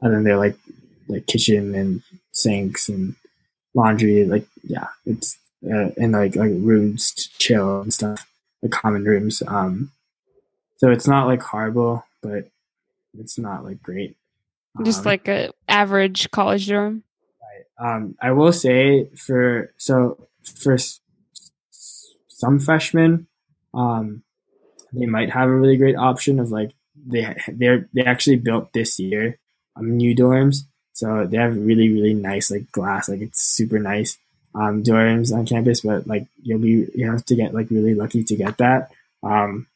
and 0.00 0.14
then 0.14 0.24
they're 0.24 0.36
like 0.36 0.56
like 1.08 1.26
kitchen 1.26 1.74
and 1.74 2.02
sinks 2.32 2.88
and 2.88 3.14
laundry, 3.74 4.24
like 4.24 4.46
yeah, 4.62 4.88
it's 5.06 5.38
uh, 5.64 5.90
and 5.96 6.12
like 6.12 6.36
like 6.36 6.50
rooms 6.52 7.12
to 7.12 7.28
chill 7.38 7.80
and 7.82 7.92
stuff, 7.92 8.26
like 8.62 8.72
common 8.72 9.04
rooms. 9.04 9.42
Um, 9.46 9.92
so 10.76 10.90
it's 10.90 11.08
not 11.08 11.26
like 11.26 11.42
horrible, 11.42 12.04
but 12.22 12.50
it's 13.18 13.38
not 13.38 13.64
like 13.64 13.82
great. 13.82 14.16
Just 14.84 15.00
um, 15.00 15.04
like 15.06 15.28
a 15.28 15.50
average 15.68 16.30
college 16.30 16.68
dorm. 16.68 17.02
Right. 17.42 17.94
Um, 17.94 18.16
I 18.20 18.30
will 18.32 18.52
say 18.52 19.06
for 19.16 19.72
so 19.76 20.28
for 20.44 20.74
s- 20.74 21.00
some 22.28 22.60
freshmen, 22.60 23.26
um, 23.74 24.22
they 24.92 25.06
might 25.06 25.30
have 25.30 25.48
a 25.48 25.54
really 25.54 25.76
great 25.76 25.96
option 25.96 26.38
of 26.38 26.50
like 26.50 26.70
they 27.06 27.34
they're 27.48 27.88
they 27.92 28.04
actually 28.04 28.36
built 28.36 28.72
this 28.72 28.98
year 28.98 29.38
um, 29.76 29.96
new 29.96 30.14
dorms, 30.14 30.58
so 30.98 31.28
they 31.28 31.36
have 31.36 31.56
really 31.56 31.90
really 31.90 32.12
nice 32.12 32.50
like 32.50 32.72
glass, 32.72 33.08
like 33.08 33.20
it's 33.20 33.40
super 33.40 33.78
nice 33.78 34.18
um, 34.56 34.82
dorms 34.82 35.32
on 35.32 35.46
campus. 35.46 35.82
But 35.82 36.08
like 36.08 36.26
you'll 36.42 36.58
be 36.58 36.88
you 36.92 37.08
have 37.08 37.24
to 37.26 37.36
get 37.36 37.54
like 37.54 37.70
really 37.70 37.94
lucky 37.94 38.24
to 38.24 38.34
get 38.34 38.58
that. 38.58 38.90
Um, 39.22 39.68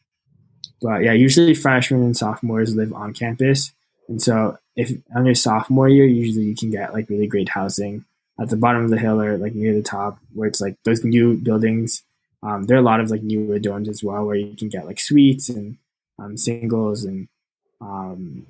but 0.81 1.05
yeah, 1.05 1.13
usually 1.13 1.55
freshmen 1.55 2.03
and 2.03 2.17
sophomores 2.17 2.75
live 2.75 2.93
on 2.93 3.15
campus. 3.15 3.71
And 4.09 4.21
so 4.21 4.59
if 4.75 4.91
on 5.15 5.25
your 5.25 5.37
sophomore 5.37 5.89
year, 5.89 6.07
usually 6.07 6.45
you 6.45 6.57
can 6.57 6.73
get 6.73 6.93
like 6.93 7.09
really 7.09 7.29
great 7.29 7.51
housing 7.51 8.05
at 8.41 8.49
the 8.49 8.57
bottom 8.57 8.83
of 8.83 8.91
the 8.91 8.99
hill 8.99 9.23
or 9.23 9.39
like 9.39 9.55
near 9.55 9.75
the 9.75 9.81
top 9.81 10.19
where 10.35 10.49
it's 10.49 10.61
like 10.61 10.75
those 10.83 11.05
new 11.05 11.37
buildings. 11.37 12.03
Um, 12.43 12.65
there 12.65 12.77
are 12.77 12.81
a 12.81 12.91
lot 12.91 12.99
of 12.99 13.13
like 13.13 13.23
newer 13.23 13.61
dorms 13.61 13.87
as 13.87 14.03
well 14.03 14.25
where 14.25 14.35
you 14.35 14.57
can 14.57 14.71
get 14.71 14.87
like 14.87 14.99
suites 14.99 15.49
and 15.49 15.77
um, 16.19 16.37
singles 16.37 17.05
and 17.05 17.29
um, 17.81 18.45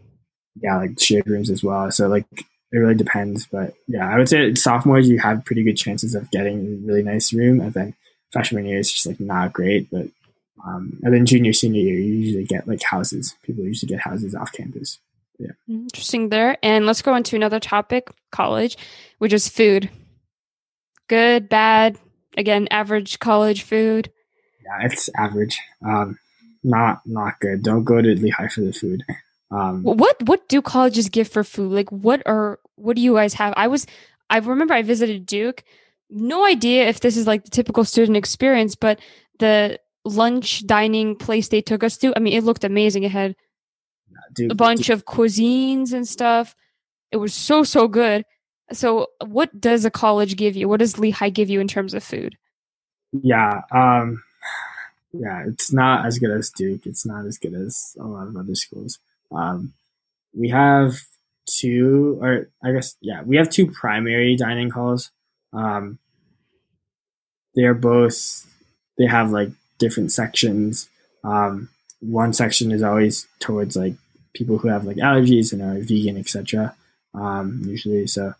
yeah, 0.59 0.79
like 0.79 0.99
shared 0.99 1.27
rooms 1.27 1.51
as 1.51 1.63
well. 1.63 1.91
So 1.91 2.09
like 2.09 2.25
it 2.73 2.79
really 2.79 2.95
depends. 2.95 3.47
But 3.47 3.75
yeah, 3.87 4.09
I 4.09 4.19
would 4.19 4.29
say 4.29 4.55
sophomores 4.55 5.09
you 5.09 5.19
have 5.19 5.45
pretty 5.45 5.63
good 5.63 5.77
chances 5.77 6.15
of 6.15 6.31
getting 6.31 6.59
a 6.59 6.87
really 6.87 7.03
nice 7.03 7.33
room, 7.33 7.61
and 7.61 7.73
then 7.73 7.95
freshman 8.31 8.65
year 8.65 8.79
is 8.79 8.91
just 8.91 9.07
like 9.07 9.21
not 9.21 9.53
great. 9.53 9.91
But 9.91 10.07
um, 10.67 10.99
and 11.03 11.13
then 11.13 11.27
junior, 11.27 11.53
senior 11.53 11.83
year, 11.83 11.99
you 11.99 12.15
usually 12.15 12.45
get 12.45 12.67
like 12.67 12.83
houses. 12.83 13.35
People 13.43 13.65
usually 13.65 13.89
get 13.89 14.01
houses 14.01 14.35
off 14.35 14.53
campus. 14.53 14.99
Yeah. 15.39 15.53
Interesting 15.69 16.29
there. 16.29 16.57
And 16.63 16.87
let's 16.87 17.03
go 17.03 17.13
on 17.13 17.25
to 17.25 17.37
another 17.37 17.61
topic, 17.61 18.09
college, 18.31 18.77
which 19.19 19.33
is 19.33 19.49
food. 19.49 19.91
Good, 21.09 21.49
bad, 21.49 21.99
again, 22.37 22.69
average 22.71 23.19
college 23.19 23.63
food. 23.63 24.11
Yeah, 24.65 24.87
it's 24.87 25.11
average. 25.17 25.59
Um, 25.85 26.19
not 26.63 27.01
not 27.05 27.41
good. 27.41 27.63
Don't 27.63 27.85
go 27.85 28.01
to 28.01 28.15
Lehigh 28.15 28.49
for 28.49 28.61
the 28.61 28.73
food. 28.73 29.03
Um, 29.53 29.83
what 29.83 30.17
what 30.27 30.49
do 30.49 30.63
colleges 30.63 31.09
give 31.09 31.29
for 31.29 31.45
food? 31.45 31.73
Like 31.73 31.91
what 31.91 32.23
are 32.27 32.59
what 32.77 32.97
do 32.97 33.03
you 33.03 33.15
guys 33.15 33.35
have? 33.35 33.53
I 33.57 33.69
was 33.69 33.87
I 34.31 34.39
remember 34.39 34.75
I 34.75 34.83
visited 34.83 35.27
Duke. 35.27 35.63
No 36.09 36.45
idea 36.45 36.89
if 36.89 37.01
this 37.01 37.17
is 37.17 37.27
like 37.27 37.45
the 37.45 37.51
typical 37.51 37.85
student 37.85 38.17
experience, 38.17 38.75
but 38.75 38.99
the 39.39 39.79
lunch 40.05 40.67
dining 40.67 41.17
place 41.17 41.49
they 41.49 41.61
took 41.61 41.85
us 41.85 41.97
to. 41.99 42.13
I 42.17 42.21
mean, 42.21 42.33
it 42.33 42.45
looked 42.45 42.65
amazing. 42.65 43.03
It 43.03 43.11
had 43.11 43.37
dude, 44.33 44.51
a 44.51 44.55
bunch 44.55 44.87
dude. 44.87 44.91
of 44.95 45.05
cuisines 45.05 45.93
and 45.93 46.09
stuff. 46.09 46.55
It 47.11 47.19
was 47.19 47.35
so 47.35 47.63
so 47.63 47.89
good. 47.89 48.25
So, 48.73 49.09
what 49.25 49.61
does 49.61 49.85
a 49.85 49.91
college 49.91 50.37
give 50.37 50.57
you? 50.57 50.69
What 50.69 50.81
does 50.81 50.99
Lehigh 50.99 51.29
give 51.29 51.51
you 51.51 51.61
in 51.61 51.69
terms 51.69 51.93
of 51.93 52.03
food? 52.03 52.39
Yeah, 53.13 53.63
um, 53.71 54.23
yeah, 55.13 55.45
it's 55.47 55.73
not 55.73 56.07
as 56.07 56.19
good 56.19 56.31
as 56.31 56.49
Duke. 56.51 56.87
It's 56.87 57.05
not 57.05 57.27
as 57.27 57.37
good 57.37 57.55
as 57.55 57.95
a 58.01 58.05
lot 58.05 58.29
of 58.29 58.37
other 58.37 58.55
schools. 58.55 58.99
Um, 59.35 59.75
we 60.35 60.49
have 60.51 60.95
two, 61.47 62.19
or 62.21 62.49
I 62.63 62.73
guess, 62.73 62.97
yeah, 63.01 63.23
we 63.23 63.37
have 63.37 63.51
two 63.51 63.71
primary 63.71 64.37
dining 64.37 64.71
halls. 64.71 65.11
Um, 65.53 65.99
they're 67.55 67.75
both 67.75 68.47
they 68.99 69.07
have 69.07 69.31
like 69.31 69.51
different 69.79 70.13
sections. 70.13 70.89
Um, 71.25 71.69
one 72.01 72.33
section 72.33 72.73
is 72.73 72.83
always 72.83 73.27
towards 73.41 73.77
like 73.77 73.95
people 74.35 74.59
who 74.59 74.69
have 74.69 74.85
like 74.85 74.97
allergies 74.97 75.53
and 75.53 75.63
are 75.63 75.81
vegan, 75.83 76.17
etc. 76.17 76.75
Um, 77.15 77.63
usually, 77.65 78.07
so 78.07 78.35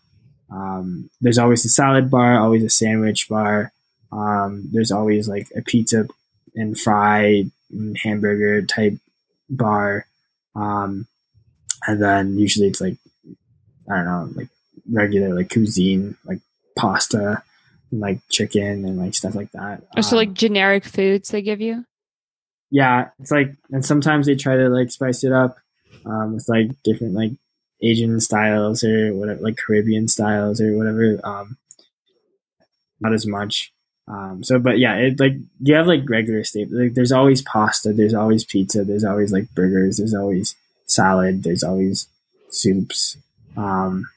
um, 0.51 1.09
there's 1.21 1.37
always 1.37 1.65
a 1.65 1.69
salad 1.69 2.09
bar, 2.09 2.39
always 2.39 2.63
a 2.63 2.69
sandwich 2.69 3.29
bar. 3.29 3.71
Um, 4.11 4.69
there's 4.71 4.91
always 4.91 5.27
like 5.27 5.47
a 5.55 5.61
pizza 5.61 6.07
and 6.55 6.79
fry 6.79 7.45
and 7.71 7.97
hamburger 7.97 8.61
type 8.61 8.97
bar, 9.49 10.05
um, 10.55 11.07
and 11.87 12.01
then 12.01 12.37
usually 12.37 12.67
it's 12.67 12.81
like 12.81 12.97
I 13.91 13.95
don't 13.95 14.05
know, 14.05 14.29
like 14.35 14.49
regular 14.91 15.33
like 15.35 15.49
cuisine, 15.49 16.15
like 16.25 16.39
pasta 16.77 17.43
like 17.91 18.19
chicken 18.29 18.85
and 18.85 18.97
like 18.97 19.13
stuff 19.13 19.35
like 19.35 19.51
that. 19.51 19.83
Oh, 19.95 20.01
so 20.01 20.15
Um, 20.15 20.17
like 20.17 20.33
generic 20.33 20.83
foods 20.83 21.29
they 21.29 21.41
give 21.41 21.61
you? 21.61 21.85
yeah, 22.71 23.09
it's 23.19 23.29
like, 23.29 23.55
and 23.69 23.85
sometimes 23.85 24.25
they 24.25 24.33
try 24.35 24.55
to 24.55 24.67
like 24.69 24.89
spice 24.89 25.23
it 25.23 25.31
up 25.31 25.57
um, 26.05 26.33
with 26.33 26.49
like 26.49 26.71
different 26.83 27.13
like 27.13 27.31
Asian 27.83 28.19
styles 28.19 28.83
or 28.83 29.13
whatever, 29.13 29.41
like 29.41 29.57
Caribbean 29.57 30.07
styles 30.07 30.59
or 30.59 30.75
whatever. 30.75 31.19
Um, 31.23 31.57
not 32.99 33.13
as 33.13 33.27
much. 33.27 33.72
Um, 34.07 34.43
so, 34.43 34.59
but 34.59 34.79
yeah, 34.79 34.95
it 34.95 35.19
like 35.19 35.33
you 35.61 35.75
have 35.75 35.87
like 35.87 36.09
regular 36.09 36.43
staples. 36.43 36.73
Like, 36.73 36.93
there's 36.93 37.11
always 37.11 37.41
pasta, 37.41 37.93
there's 37.93 38.13
always 38.13 38.43
pizza, 38.43 38.83
there's 38.83 39.05
always 39.05 39.31
like 39.31 39.53
burgers, 39.55 39.97
there's 39.97 40.13
always 40.13 40.55
salad, 40.85 41.43
there's 41.43 41.63
always 41.63 42.07
soups. 42.49 43.17
Um, 43.55 44.09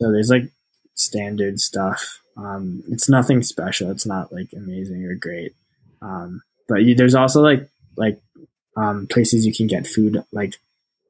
so 0.00 0.12
there's 0.12 0.30
like 0.30 0.50
standard 0.94 1.60
stuff. 1.60 2.20
Um, 2.36 2.82
it's 2.88 3.08
nothing 3.08 3.42
special. 3.42 3.90
It's 3.90 4.06
not 4.06 4.32
like 4.32 4.52
amazing 4.52 5.04
or 5.04 5.14
great. 5.14 5.54
Um, 6.02 6.42
but 6.68 6.82
you, 6.84 6.94
there's 6.94 7.14
also 7.14 7.40
like 7.40 7.68
like 7.96 8.20
um, 8.76 9.06
places 9.06 9.46
you 9.46 9.54
can 9.54 9.66
get 9.66 9.86
food 9.86 10.22
like 10.32 10.56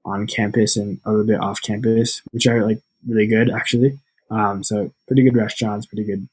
on 0.04 0.26
campus 0.26 0.76
and 0.76 1.00
a 1.04 1.11
little 1.11 1.26
bit 1.26 1.40
off 1.40 1.61
campus, 1.61 2.22
which 2.30 2.46
are 2.46 2.64
like 2.64 2.80
really 3.06 3.26
good 3.26 3.50
actually. 3.50 3.98
Um, 4.30 4.62
so 4.62 4.92
pretty 5.06 5.22
good 5.22 5.37
restaurants, 5.37 5.87
pretty 5.87 6.04
good 6.04 6.28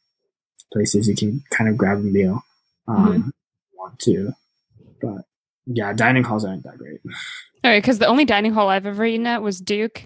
places 0.76 1.08
you 1.08 1.16
can 1.16 1.42
kind 1.52 1.70
of 1.70 1.78
grab 1.78 2.00
a 2.00 2.02
meal 2.02 2.44
um, 2.90 2.96
Mhm. 3.08 3.32
want 3.78 3.98
to. 4.00 4.34
But 5.02 5.22
yeah, 5.66 5.94
dining 5.94 6.24
halls 6.26 6.44
aren't 6.44 6.64
that 6.64 6.78
great. 6.78 7.00
All 7.64 7.72
right, 7.72 7.82
because 7.82 7.98
the 8.00 8.08
only 8.08 8.26
dining 8.26 8.52
hall 8.52 8.68
I've 8.68 8.86
ever 8.86 9.06
eaten 9.06 9.26
at 9.26 9.42
was 9.42 9.62
Duke. 9.62 10.06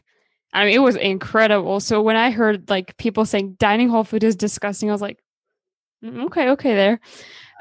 I 0.54 0.66
mean, 0.66 0.76
it 0.76 0.80
was 0.80 0.96
incredible. 0.96 1.80
So 1.80 2.02
when 2.04 2.16
I 2.16 2.30
heard 2.32 2.70
like 2.70 2.96
people 2.98 3.26
saying 3.26 3.56
dining 3.60 3.90
hall 3.90 4.04
food 4.04 4.24
is 4.24 4.36
disgusting, 4.36 4.90
I 4.90 4.94
was 4.94 5.02
like, 5.02 5.20
"Mm, 6.06 6.26
okay, 6.28 6.50
okay, 6.50 6.76
there. 6.76 7.00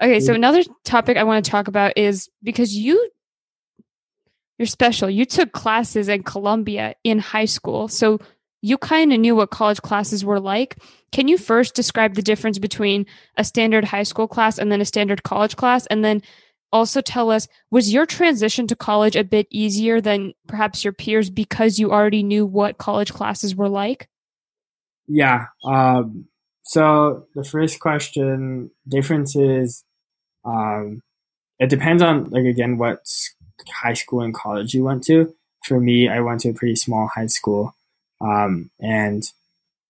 Okay, 0.02 0.20
so 0.20 0.32
Mhm. 0.32 0.36
another 0.36 0.62
topic 0.84 1.16
I 1.16 1.24
want 1.24 1.42
to 1.44 1.50
talk 1.50 1.66
about 1.68 1.96
is 1.96 2.28
because 2.42 2.74
you 2.76 3.10
you're 4.58 4.66
special. 4.66 5.08
You 5.08 5.24
took 5.24 5.52
classes 5.52 6.08
in 6.08 6.22
Columbia 6.24 6.94
in 7.04 7.18
high 7.20 7.44
school, 7.46 7.88
so 7.88 8.18
you 8.60 8.78
kind 8.78 9.12
of 9.12 9.20
knew 9.20 9.36
what 9.36 9.50
college 9.50 9.80
classes 9.82 10.24
were 10.24 10.40
like. 10.40 10.78
Can 11.12 11.28
you 11.28 11.38
first 11.38 11.74
describe 11.74 12.14
the 12.14 12.22
difference 12.22 12.58
between 12.58 13.06
a 13.36 13.44
standard 13.44 13.84
high 13.84 14.02
school 14.02 14.28
class 14.28 14.58
and 14.58 14.70
then 14.70 14.80
a 14.80 14.84
standard 14.84 15.22
college 15.22 15.56
class, 15.56 15.86
and 15.86 16.04
then 16.04 16.22
also 16.72 17.00
tell 17.00 17.30
us 17.30 17.48
was 17.70 17.92
your 17.92 18.06
transition 18.06 18.66
to 18.66 18.76
college 18.76 19.16
a 19.16 19.24
bit 19.24 19.46
easier 19.50 20.00
than 20.00 20.34
perhaps 20.46 20.84
your 20.84 20.92
peers 20.92 21.30
because 21.30 21.78
you 21.78 21.90
already 21.90 22.22
knew 22.22 22.44
what 22.44 22.78
college 22.78 23.12
classes 23.12 23.56
were 23.56 23.68
like? 23.68 24.08
Yeah. 25.06 25.46
Um, 25.64 26.26
so 26.62 27.26
the 27.34 27.44
first 27.44 27.80
question 27.80 28.70
differences. 28.86 29.84
Um, 30.44 31.02
it 31.58 31.70
depends 31.70 32.02
on 32.02 32.24
like 32.30 32.44
again 32.44 32.76
what 32.76 33.00
high 33.68 33.94
school 33.94 34.20
and 34.20 34.34
college 34.34 34.74
you 34.74 34.84
went 34.84 35.04
to. 35.04 35.34
For 35.64 35.80
me, 35.80 36.08
I 36.08 36.20
went 36.20 36.40
to 36.42 36.50
a 36.50 36.54
pretty 36.54 36.76
small 36.76 37.08
high 37.14 37.26
school, 37.26 37.74
um, 38.20 38.70
and 38.80 39.24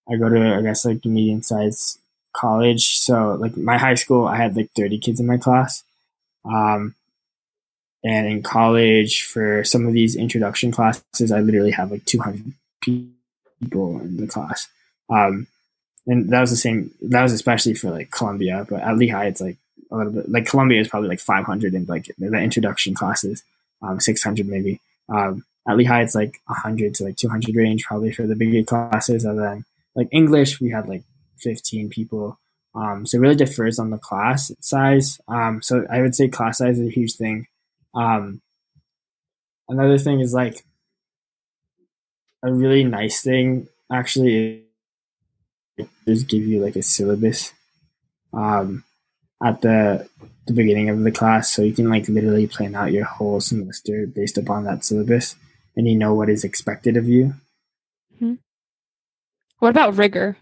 I 0.09 0.17
go 0.17 0.29
to 0.29 0.55
I 0.55 0.63
guess 0.63 0.85
like 0.85 1.05
medium 1.05 1.43
sized 1.43 1.99
college. 2.33 2.99
So 2.99 3.37
like 3.41 3.57
my 3.57 3.79
high 3.79 3.95
school, 3.95 4.27
I 4.27 4.37
had 4.37 4.57
like 4.57 4.71
thirty 4.77 4.99
kids 4.99 5.21
in 5.21 5.27
my 5.27 5.37
class, 5.37 5.85
um, 6.45 6.95
and 8.05 8.27
in 8.27 8.43
college 8.43 9.25
for 9.25 9.65
some 9.65 9.87
of 9.87 9.93
these 9.93 10.17
introduction 10.17 10.71
classes, 10.71 11.33
I 11.33 11.41
literally 11.41 11.73
have 11.73 11.91
like 11.91 12.05
two 12.05 12.21
hundred 12.21 12.53
people 12.81 14.01
in 14.01 14.17
the 14.17 14.27
class. 14.27 14.69
Um, 15.11 15.47
and 16.07 16.31
that 16.31 16.41
was 16.41 16.51
the 16.51 16.57
same. 16.57 16.93
That 17.03 17.23
was 17.23 17.33
especially 17.33 17.75
for 17.75 17.91
like 17.91 18.11
Columbia, 18.11 18.67
but 18.69 18.83
at 18.83 18.97
Lehigh, 18.97 19.27
it's 19.27 19.41
like 19.41 19.57
a 19.91 19.97
little 19.97 20.13
bit 20.13 20.29
like 20.29 20.47
Columbia 20.47 20.81
is 20.81 20.89
probably 20.89 21.09
like 21.09 21.21
500 21.21 21.75
in 21.75 21.85
like 21.87 22.11
the 22.19 22.27
introduction 22.39 22.95
classes, 22.95 23.43
um, 23.83 24.01
600 24.01 24.47
maybe. 24.47 24.81
Um, 25.09 25.45
at 25.69 25.77
Lehigh, 25.77 26.03
it's 26.03 26.15
like 26.15 26.41
100 26.47 26.95
to 26.95 27.05
like 27.05 27.17
200 27.17 27.55
range 27.55 27.85
probably 27.85 28.13
for 28.13 28.27
the 28.27 28.35
bigger 28.35 28.65
classes. 28.65 29.25
And 29.25 29.39
then 29.39 29.65
like 29.95 30.09
English, 30.11 30.61
we 30.61 30.71
had 30.71 30.89
like 30.89 31.03
15 31.39 31.91
people. 31.91 32.39
Um, 32.75 33.07
so 33.07 33.17
it 33.17 33.21
really 33.21 33.35
differs 33.35 33.79
on 33.79 33.91
the 33.91 33.99
class 33.99 34.53
size. 34.61 35.21
Um, 35.29 35.61
so 35.63 35.87
I 35.91 36.01
would 36.01 36.15
say 36.15 36.29
class 36.29 36.59
size 36.59 36.79
is 36.79 36.89
a 36.89 36.91
huge 36.91 37.15
thing. 37.15 37.47
Um, 37.95 38.41
another 39.69 39.99
thing 39.99 40.21
is 40.21 40.33
like 40.33 40.65
a 42.43 42.53
really 42.53 42.85
nice 42.85 43.23
thing 43.23 43.69
actually 43.91 44.65
just 46.07 46.29
give 46.29 46.45
you 46.45 46.63
like 46.63 46.77
a 46.77 46.83
syllabus 46.83 47.53
um, 48.33 48.85
at 49.43 49.61
the 49.61 50.09
the 50.47 50.55
beginning 50.55 50.89
of 50.89 51.03
the 51.03 51.13
class, 51.13 51.51
so 51.51 51.63
you 51.63 51.75
can 51.75 51.91
like 51.91 52.09
literally 52.09 52.47
plan 52.47 52.75
out 52.75 52.91
your 52.91 53.05
whole 53.05 53.41
semester 53.41 54.07
based 54.07 54.39
upon 54.39 54.65
that 54.65 54.83
syllabus, 54.83 55.37
and 55.79 55.89
you 55.89 55.97
know 55.97 56.13
what 56.13 56.29
is 56.29 56.45
expected 56.45 56.99
of 56.99 57.09
you. 57.09 57.35
What 59.61 59.71
about 59.71 59.97
rigor? 59.97 60.37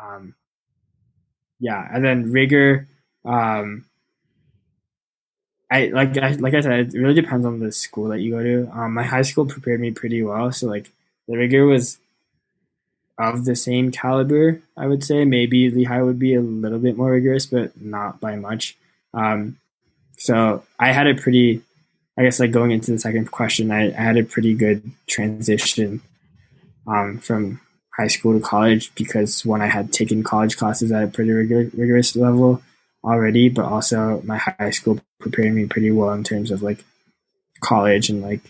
Um, 0.00 0.34
yeah, 1.58 1.88
and 1.92 2.04
then 2.04 2.30
rigor. 2.30 2.86
Um, 3.24 3.86
I 5.70 5.86
like 5.86 6.16
I, 6.18 6.32
like 6.32 6.54
I 6.54 6.60
said, 6.60 6.94
it 6.94 6.98
really 6.98 7.20
depends 7.20 7.44
on 7.44 7.58
the 7.60 7.72
school 7.72 8.08
that 8.08 8.20
you 8.20 8.30
go 8.30 8.42
to. 8.42 8.70
Um, 8.72 8.94
my 8.94 9.02
high 9.02 9.22
school 9.22 9.46
prepared 9.46 9.80
me 9.80 9.90
pretty 9.90 10.22
well, 10.22 10.52
so 10.52 10.68
like 10.68 10.92
the 11.26 11.36
rigor 11.36 11.66
was 11.66 11.98
of 13.18 13.46
the 13.46 13.56
same 13.56 13.90
caliber. 13.90 14.60
I 14.76 14.86
would 14.86 15.02
say 15.02 15.24
maybe 15.24 15.70
Lehigh 15.70 16.02
would 16.02 16.18
be 16.18 16.34
a 16.34 16.40
little 16.40 16.78
bit 16.78 16.96
more 16.96 17.10
rigorous, 17.10 17.46
but 17.46 17.80
not 17.80 18.20
by 18.20 18.36
much. 18.36 18.76
Um, 19.14 19.58
so 20.18 20.64
I 20.78 20.92
had 20.92 21.06
a 21.06 21.14
pretty, 21.14 21.62
I 22.18 22.22
guess, 22.22 22.40
like 22.40 22.52
going 22.52 22.70
into 22.70 22.90
the 22.90 22.98
second 22.98 23.30
question, 23.30 23.70
I, 23.70 23.88
I 23.88 24.02
had 24.02 24.16
a 24.16 24.24
pretty 24.24 24.54
good 24.54 24.90
transition 25.06 26.00
um, 26.86 27.18
from 27.18 27.60
high 27.96 28.06
school 28.06 28.38
to 28.38 28.44
college 28.44 28.94
because 28.94 29.44
one, 29.44 29.60
I 29.62 29.66
had 29.66 29.92
taken 29.92 30.22
college 30.22 30.56
classes 30.56 30.92
at 30.92 31.02
a 31.02 31.08
pretty 31.08 31.30
rigor- 31.30 31.70
rigorous 31.74 32.16
level 32.16 32.62
already, 33.04 33.48
but 33.48 33.64
also 33.64 34.20
my 34.24 34.38
high 34.38 34.70
school 34.70 35.00
prepared 35.20 35.52
me 35.54 35.66
pretty 35.66 35.90
well 35.90 36.12
in 36.12 36.24
terms 36.24 36.50
of 36.50 36.62
like 36.62 36.84
college 37.60 38.10
and 38.10 38.22
like, 38.22 38.40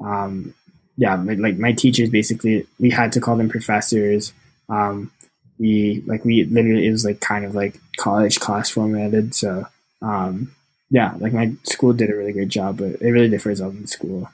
um, 0.00 0.54
yeah, 0.96 1.14
like, 1.16 1.38
like 1.38 1.58
my 1.58 1.72
teachers 1.72 2.10
basically, 2.10 2.66
we 2.78 2.90
had 2.90 3.12
to 3.12 3.20
call 3.20 3.36
them 3.36 3.48
professors. 3.48 4.32
Um, 4.68 5.10
we 5.58 6.02
like 6.06 6.24
we 6.24 6.44
literally 6.44 6.86
it 6.86 6.90
was 6.90 7.04
like 7.04 7.20
kind 7.20 7.44
of 7.44 7.54
like 7.54 7.78
college 7.98 8.40
class 8.40 8.70
formatted. 8.70 9.34
So 9.34 9.66
um, 10.02 10.54
yeah, 10.90 11.14
like 11.18 11.32
my 11.32 11.52
school 11.64 11.92
did 11.92 12.10
a 12.10 12.16
really 12.16 12.32
great 12.32 12.48
job, 12.48 12.78
but 12.78 13.00
it 13.00 13.10
really 13.10 13.28
differs 13.28 13.60
on 13.60 13.82
the 13.82 13.86
school. 13.88 14.28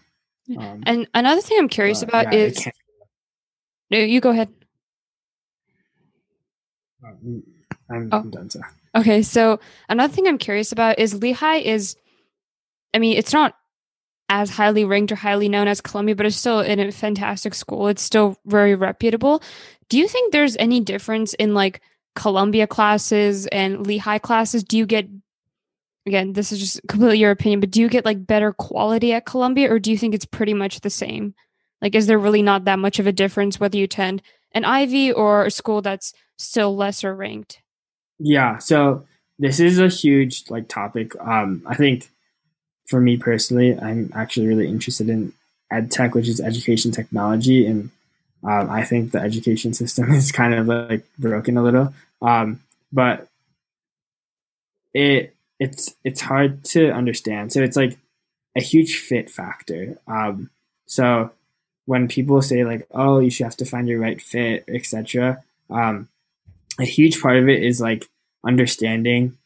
Um, 0.56 0.82
And 0.86 1.06
another 1.14 1.40
thing 1.40 1.58
I'm 1.58 1.68
curious 1.68 2.00
but, 2.00 2.08
about 2.08 2.32
yeah, 2.32 2.38
is 2.38 2.66
no, 3.90 3.98
you 3.98 4.20
go 4.20 4.30
ahead. 4.30 4.48
um, 7.04 7.42
I'm, 7.90 8.08
Oh. 8.12 8.18
I'm 8.18 8.30
done. 8.30 8.50
So 8.50 8.60
Okay, 8.94 9.22
so 9.22 9.60
another 9.88 10.12
thing 10.12 10.26
I'm 10.26 10.38
curious 10.38 10.72
about 10.72 10.98
is 10.98 11.14
Lehigh 11.14 11.58
is, 11.58 11.96
I 12.94 12.98
mean, 12.98 13.18
it's 13.18 13.32
not 13.32 13.54
as 14.30 14.48
highly 14.50 14.84
ranked 14.84 15.12
or 15.12 15.16
highly 15.16 15.48
known 15.48 15.68
as 15.68 15.80
Columbia, 15.82 16.16
but 16.16 16.24
it's 16.26 16.36
still 16.36 16.60
in 16.60 16.80
a 16.80 16.90
fantastic 16.90 17.54
school. 17.54 17.88
It's 17.88 18.02
still 18.02 18.38
very 18.46 18.74
reputable. 18.74 19.42
Do 19.90 19.98
you 19.98 20.08
think 20.08 20.32
there's 20.32 20.56
any 20.56 20.80
difference 20.80 21.34
in 21.34 21.52
like 21.54 21.82
Columbia 22.14 22.66
classes 22.66 23.46
and 23.48 23.86
Lehigh 23.86 24.18
classes? 24.18 24.64
Do 24.64 24.78
you 24.78 24.86
get, 24.86 25.06
again, 26.06 26.32
this 26.32 26.52
is 26.52 26.58
just 26.58 26.80
completely 26.88 27.18
your 27.18 27.30
opinion, 27.30 27.60
but 27.60 27.70
do 27.70 27.80
you 27.80 27.88
get 27.88 28.04
like 28.04 28.26
better 28.26 28.52
quality 28.52 29.12
at 29.12 29.26
Columbia 29.26 29.72
or 29.72 29.78
do 29.78 29.90
you 29.90 29.98
think 29.98 30.14
it's 30.14 30.24
pretty 30.24 30.54
much 30.54 30.80
the 30.80 30.90
same? 30.90 31.34
Like, 31.82 31.94
is 31.94 32.06
there 32.06 32.18
really 32.18 32.42
not 32.42 32.64
that 32.64 32.78
much 32.78 32.98
of 32.98 33.06
a 33.06 33.12
difference 33.12 33.60
whether 33.60 33.76
you 33.76 33.84
attend 33.84 34.22
an 34.52 34.64
Ivy 34.64 35.12
or 35.12 35.44
a 35.44 35.50
school 35.50 35.82
that's 35.82 36.14
still 36.38 36.74
lesser 36.74 37.14
ranked? 37.14 37.60
yeah, 38.18 38.58
so 38.58 39.06
this 39.38 39.60
is 39.60 39.78
a 39.78 39.88
huge 39.88 40.50
like 40.50 40.68
topic. 40.68 41.12
Um, 41.20 41.62
I 41.66 41.74
think 41.74 42.08
for 42.86 43.00
me 43.00 43.16
personally, 43.16 43.78
I'm 43.78 44.10
actually 44.14 44.46
really 44.46 44.68
interested 44.68 45.08
in 45.08 45.32
ed 45.70 45.90
tech, 45.90 46.14
which 46.14 46.28
is 46.28 46.40
education 46.40 46.92
technology, 46.92 47.66
and 47.66 47.90
um, 48.42 48.70
I 48.70 48.84
think 48.84 49.12
the 49.12 49.20
education 49.20 49.74
system 49.74 50.10
is 50.12 50.32
kind 50.32 50.54
of 50.54 50.66
like 50.66 51.04
broken 51.18 51.56
a 51.56 51.62
little. 51.62 51.92
Um, 52.22 52.60
but 52.92 53.28
it 54.94 55.35
it's 55.58 55.94
it's 56.04 56.20
hard 56.20 56.64
to 56.64 56.90
understand. 56.90 57.52
So 57.52 57.62
it's 57.62 57.76
like 57.76 57.98
a 58.56 58.60
huge 58.60 58.98
fit 58.98 59.30
factor. 59.30 59.98
Um, 60.06 60.50
so 60.86 61.30
when 61.86 62.08
people 62.08 62.42
say 62.42 62.64
like, 62.64 62.86
"Oh, 62.92 63.18
you 63.18 63.30
should 63.30 63.44
have 63.44 63.56
to 63.58 63.64
find 63.64 63.88
your 63.88 64.00
right 64.00 64.20
fit," 64.20 64.64
etc., 64.68 65.42
um, 65.70 66.08
a 66.78 66.84
huge 66.84 67.20
part 67.20 67.36
of 67.36 67.48
it 67.48 67.62
is 67.62 67.80
like 67.80 68.06
understanding 68.44 69.36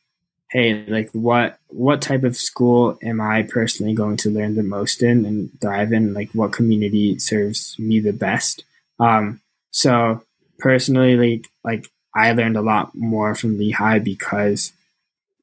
hey 0.51 0.85
like 0.89 1.09
what 1.13 1.59
what 1.69 2.03
type 2.03 2.23
of 2.23 2.37
school 2.37 2.99
am 3.03 3.19
i 3.21 3.41
personally 3.41 3.95
going 3.95 4.17
to 4.17 4.29
learn 4.29 4.57
the 4.57 4.63
most 4.63 5.03
in 5.03 5.25
and 5.25 5.49
thrive 5.61 5.91
in 5.93 6.13
like 6.13 6.31
what 6.33 6.53
community 6.53 7.19
serves 7.19 7.79
me 7.79 7.99
the 7.99 8.13
best 8.13 8.65
um 8.99 9.41
so 9.71 10.23
personally 10.59 11.17
like 11.17 11.49
like 11.65 11.91
I 12.15 12.33
learned 12.33 12.57
a 12.57 12.63
lot 12.63 12.95
more 12.95 13.35
from 13.35 13.59
Lehigh 13.59 13.99
because 13.99 14.73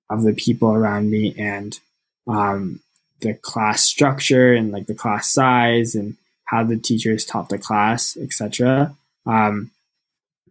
of 0.09 0.23
the 0.23 0.33
people 0.33 0.69
around 0.69 1.09
me 1.09 1.35
and 1.37 1.79
um, 2.27 2.79
the 3.21 3.33
class 3.33 3.83
structure 3.83 4.53
and 4.53 4.71
like 4.71 4.87
the 4.87 4.93
class 4.93 5.29
size 5.29 5.95
and 5.95 6.15
how 6.45 6.63
the 6.63 6.77
teachers 6.77 7.25
taught 7.25 7.49
the 7.49 7.57
class, 7.57 8.15
etc. 8.17 8.95
Um, 9.25 9.71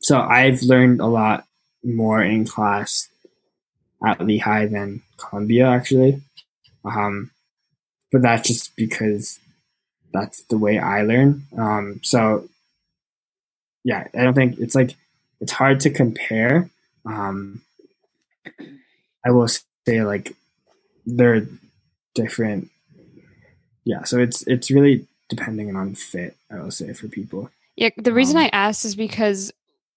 so 0.00 0.20
I've 0.20 0.62
learned 0.62 1.00
a 1.00 1.06
lot 1.06 1.44
more 1.82 2.22
in 2.22 2.44
class 2.44 3.08
at 4.04 4.20
Lehigh 4.20 4.66
than 4.66 5.02
Columbia, 5.16 5.68
actually. 5.68 6.20
Um, 6.84 7.30
but 8.12 8.22
that's 8.22 8.46
just 8.46 8.76
because 8.76 9.38
that's 10.12 10.42
the 10.44 10.58
way 10.58 10.78
I 10.78 11.02
learn. 11.02 11.44
Um, 11.56 12.00
so 12.02 12.48
yeah, 13.84 14.06
I 14.14 14.24
don't 14.24 14.34
think 14.34 14.58
it's 14.58 14.74
like 14.74 14.96
it's 15.40 15.52
hard 15.52 15.80
to 15.80 15.90
compare. 15.90 16.70
Um, 17.04 17.62
I 19.26 19.30
will 19.30 19.48
say 19.48 20.02
like 20.04 20.36
they're 21.04 21.46
different. 22.14 22.70
Yeah, 23.84 24.04
so 24.04 24.18
it's 24.18 24.46
it's 24.46 24.70
really 24.70 25.06
depending 25.28 25.74
on 25.74 25.94
fit. 25.94 26.36
I 26.50 26.60
will 26.60 26.70
say 26.70 26.92
for 26.92 27.08
people. 27.08 27.50
Yeah, 27.74 27.90
the 27.96 28.12
reason 28.12 28.36
um, 28.36 28.44
I 28.44 28.50
asked 28.52 28.84
is 28.84 28.94
because 28.94 29.52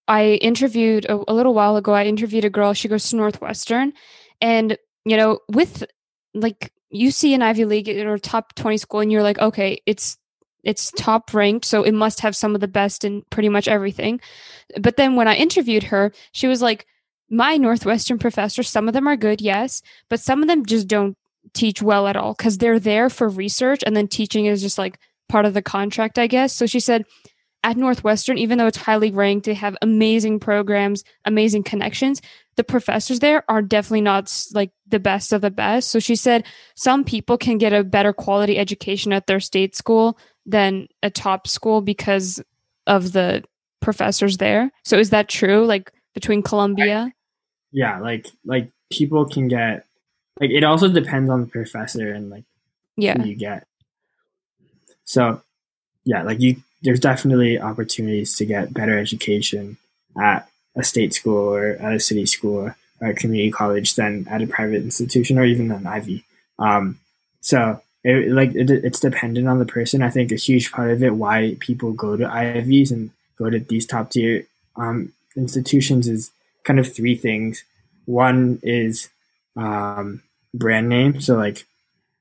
I 0.07 0.39
interviewed 0.41 1.05
a, 1.05 1.23
a 1.27 1.33
little 1.33 1.53
while 1.53 1.77
ago. 1.77 1.93
I 1.93 2.05
interviewed 2.05 2.43
a 2.43 2.49
girl. 2.49 2.73
She 2.73 2.87
goes 2.87 3.07
to 3.09 3.15
Northwestern, 3.15 3.93
and 4.41 4.77
you 5.05 5.15
know, 5.15 5.39
with 5.47 5.83
like 6.33 6.73
you 6.89 7.11
see 7.11 7.35
an 7.35 7.43
Ivy 7.43 7.65
League 7.65 7.89
or 7.89 8.17
top 8.17 8.55
twenty 8.55 8.77
school, 8.77 8.99
and 8.99 9.11
you're 9.11 9.23
like, 9.23 9.37
okay, 9.37 9.79
it's 9.85 10.17
it's 10.63 10.91
top 10.97 11.33
ranked, 11.35 11.65
so 11.65 11.83
it 11.83 11.93
must 11.93 12.19
have 12.21 12.35
some 12.35 12.55
of 12.55 12.61
the 12.61 12.67
best 12.67 13.05
in 13.05 13.21
pretty 13.29 13.49
much 13.49 13.67
everything. 13.67 14.19
But 14.79 14.97
then 14.97 15.15
when 15.15 15.27
I 15.27 15.35
interviewed 15.35 15.83
her, 15.83 16.11
she 16.31 16.47
was 16.47 16.61
like, 16.63 16.87
my 17.29 17.57
Northwestern 17.57 18.17
professors, 18.17 18.69
some 18.69 18.87
of 18.87 18.93
them 18.93 19.07
are 19.07 19.15
good, 19.15 19.41
yes, 19.41 19.81
but 20.09 20.19
some 20.19 20.41
of 20.41 20.47
them 20.47 20.65
just 20.65 20.87
don't 20.87 21.15
teach 21.53 21.81
well 21.81 22.07
at 22.07 22.17
all 22.17 22.33
because 22.33 22.57
they're 22.57 22.79
there 22.79 23.09
for 23.09 23.29
research 23.29 23.81
and 23.85 23.95
then 23.95 24.07
teaching 24.07 24.45
is 24.45 24.61
just 24.61 24.77
like 24.77 24.99
part 25.27 25.45
of 25.45 25.53
the 25.53 25.61
contract, 25.61 26.17
I 26.17 26.27
guess. 26.27 26.53
So 26.53 26.65
she 26.65 26.79
said, 26.79 27.05
at 27.63 27.77
Northwestern, 27.77 28.37
even 28.37 28.57
though 28.57 28.67
it's 28.67 28.77
highly 28.77 29.11
ranked, 29.11 29.45
they 29.45 29.53
have 29.53 29.75
amazing 29.81 30.39
programs, 30.39 31.03
amazing 31.25 31.63
connections. 31.63 32.21
The 32.55 32.63
professors 32.63 33.19
there 33.19 33.43
are 33.49 33.61
definitely 33.61 34.01
not 34.01 34.33
like 34.53 34.71
the 34.87 34.99
best 34.99 35.33
of 35.33 35.41
the 35.41 35.51
best. 35.51 35.91
So 35.91 35.99
she 35.99 36.15
said 36.15 36.45
some 36.75 37.03
people 37.03 37.37
can 37.37 37.57
get 37.57 37.73
a 37.73 37.83
better 37.83 38.13
quality 38.13 38.57
education 38.57 39.11
at 39.11 39.27
their 39.27 39.41
state 39.41 39.75
school 39.75 40.17
than 40.45 40.87
a 41.03 41.09
top 41.09 41.47
school 41.47 41.81
because 41.81 42.41
of 42.87 43.11
the 43.11 43.43
professors 43.81 44.37
there. 44.37 44.71
So 44.85 44.97
is 44.97 45.09
that 45.09 45.27
true? 45.27 45.65
Like 45.65 45.91
between 46.13 46.41
Columbia? 46.41 47.11
Yeah, 47.71 47.99
like 47.99 48.27
like 48.45 48.71
people 48.91 49.25
can 49.25 49.47
get 49.47 49.85
like 50.39 50.51
it 50.51 50.63
also 50.63 50.87
depends 50.87 51.29
on 51.29 51.41
the 51.41 51.47
professor 51.47 52.11
and 52.11 52.29
like 52.29 52.43
yeah 52.97 53.21
you 53.23 53.35
get. 53.35 53.67
So 55.03 55.41
yeah, 56.05 56.23
like 56.23 56.39
you 56.39 56.57
there's 56.81 56.99
definitely 56.99 57.59
opportunities 57.59 58.35
to 58.37 58.45
get 58.45 58.73
better 58.73 58.97
education 58.97 59.77
at 60.19 60.49
a 60.75 60.83
state 60.83 61.13
school 61.13 61.37
or 61.37 61.71
at 61.71 61.93
a 61.93 61.99
city 61.99 62.25
school 62.25 62.73
or 63.01 63.07
a 63.09 63.13
community 63.13 63.51
college 63.51 63.95
than 63.95 64.27
at 64.29 64.41
a 64.41 64.47
private 64.47 64.83
institution 64.83 65.37
or 65.37 65.43
even 65.43 65.71
an 65.71 65.85
Ivy. 65.85 66.23
Um, 66.57 66.99
so 67.41 67.81
it, 68.03 68.31
like 68.31 68.55
it, 68.55 68.69
it's 68.69 68.99
dependent 68.99 69.47
on 69.47 69.59
the 69.59 69.65
person. 69.65 70.01
I 70.01 70.09
think 70.09 70.31
a 70.31 70.35
huge 70.35 70.71
part 70.71 70.91
of 70.91 71.03
it 71.03 71.15
why 71.15 71.57
people 71.59 71.91
go 71.91 72.15
to 72.15 72.25
Ivies 72.25 72.91
and 72.91 73.11
go 73.37 73.49
to 73.49 73.59
these 73.59 73.85
top 73.85 74.11
tier 74.11 74.45
um, 74.75 75.13
institutions 75.35 76.07
is 76.07 76.31
kind 76.69 76.79
of 76.79 76.93
three 76.93 77.15
things. 77.15 77.63
One 78.05 78.59
is 78.61 79.09
um, 79.57 80.21
brand 80.53 80.87
name, 80.87 81.19
so 81.19 81.35
like 81.35 81.65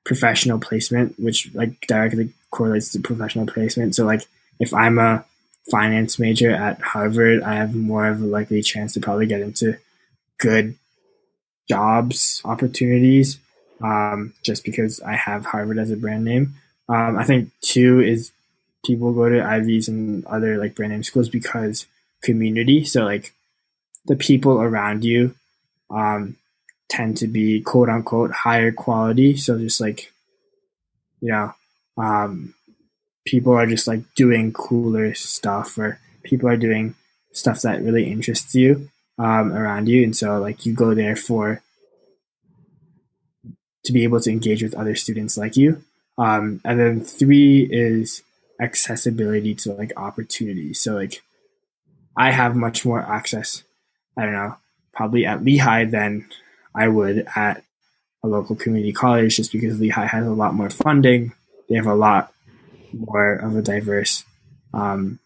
professional 0.05 0.59
placement, 0.59 1.21
which 1.21 1.51
like 1.53 1.79
directly 1.87 2.33
correlates 2.51 2.91
to 2.93 3.01
professional 3.01 3.47
placement. 3.47 3.95
So 3.95 4.07
like 4.07 4.27
if 4.59 4.73
I'm 4.73 4.99
a 4.99 5.27
finance 5.71 6.19
major 6.19 6.51
at 6.51 6.81
Harvard, 6.81 7.43
I 7.43 7.57
have 7.57 7.75
more 7.75 8.07
of 8.07 8.23
a 8.23 8.25
likely 8.25 8.63
chance 8.63 8.95
to 8.95 9.01
probably 9.01 9.27
get 9.27 9.43
into 9.43 9.77
good 10.39 10.77
jobs 11.69 12.41
opportunities 12.47 13.39
um, 13.83 14.33
just 14.43 14.65
because 14.65 14.99
I 15.03 15.15
have 15.15 15.45
Harvard 15.45 15.79
as 15.79 15.91
a 15.91 15.97
brand 15.97 16.25
name. 16.25 16.55
Um, 16.89 17.19
I 17.19 17.25
think 17.25 17.51
two 17.61 18.01
is 18.01 18.33
people 18.83 19.13
go 19.13 19.29
to 19.29 19.45
Ivies 19.45 19.89
and 19.89 20.25
other 20.25 20.57
like 20.57 20.75
brand 20.75 20.93
name 20.93 21.03
schools 21.03 21.29
because 21.29 21.85
community. 22.23 22.85
So 22.85 23.05
like 23.05 23.35
the 24.09 24.17
people 24.17 24.61
around 24.61 25.05
you 25.05 25.35
um, 25.91 26.37
tend 26.89 27.17
to 27.19 27.29
be 27.29 27.61
quote 27.61 27.89
unquote 27.89 28.33
higher 28.33 28.73
quality. 28.73 29.37
So 29.37 29.59
just 29.59 29.81
like, 29.81 30.13
you 31.21 31.31
know, 31.31 31.55
um, 31.97 32.55
people 33.27 33.53
are 33.53 33.67
just 33.67 33.87
like 33.87 34.03
doing 34.15 34.53
cooler 34.53 35.15
stuff 35.15 35.79
or 35.79 36.01
people 36.25 36.49
are 36.49 36.57
doing 36.57 36.95
stuff 37.33 37.61
that 37.63 37.83
really 37.83 38.11
interests 38.11 38.55
you 38.55 38.89
um, 39.19 39.53
around 39.53 39.89
you. 39.89 40.03
And 40.03 40.17
so 40.17 40.39
like 40.39 40.65
you 40.65 40.73
go 40.73 40.95
there 40.95 41.17
for 41.17 41.63
to 43.85 43.93
be 43.93 44.05
able 44.05 44.21
to 44.21 44.31
engage 44.31 44.63
with 44.63 44.75
other 44.75 44.95
students 44.95 45.37
like 45.37 45.57
you. 45.57 45.85
Um, 46.17 46.61
and 46.65 46.81
then 46.81 47.01
three 47.01 47.69
is 47.71 48.23
accessibility 48.61 49.55
to 49.55 49.73
like 49.73 49.93
opportunities. 49.97 50.81
So 50.81 50.95
like 50.95 51.23
I 52.17 52.33
have 52.33 52.57
much 52.57 52.85
more 52.85 53.01
access 53.01 53.63
I 54.19 54.25
don't 54.25 54.33
know, 54.33 54.57
probably 54.93 55.25
at 55.25 55.45
Lehigh 55.45 55.85
than 55.85 56.29
I 56.75 56.89
would 56.89 57.27
at 57.37 57.63
a 58.25 58.29
local 58.29 58.57
community 58.57 58.93
college 58.93 59.37
just 59.37 59.53
because 59.53 59.79
Lehigh 59.79 60.07
has 60.07 60.27
a 60.27 60.31
lot 60.31 60.55
more 60.55 60.71
funding. 60.71 61.33
They 61.69 61.77
have 61.77 61.87
a 61.87 61.95
lot 61.95 62.33
more 62.93 63.35
of 63.35 63.55
a 63.55 63.63
diverse 63.63 64.25
um, 64.75 65.21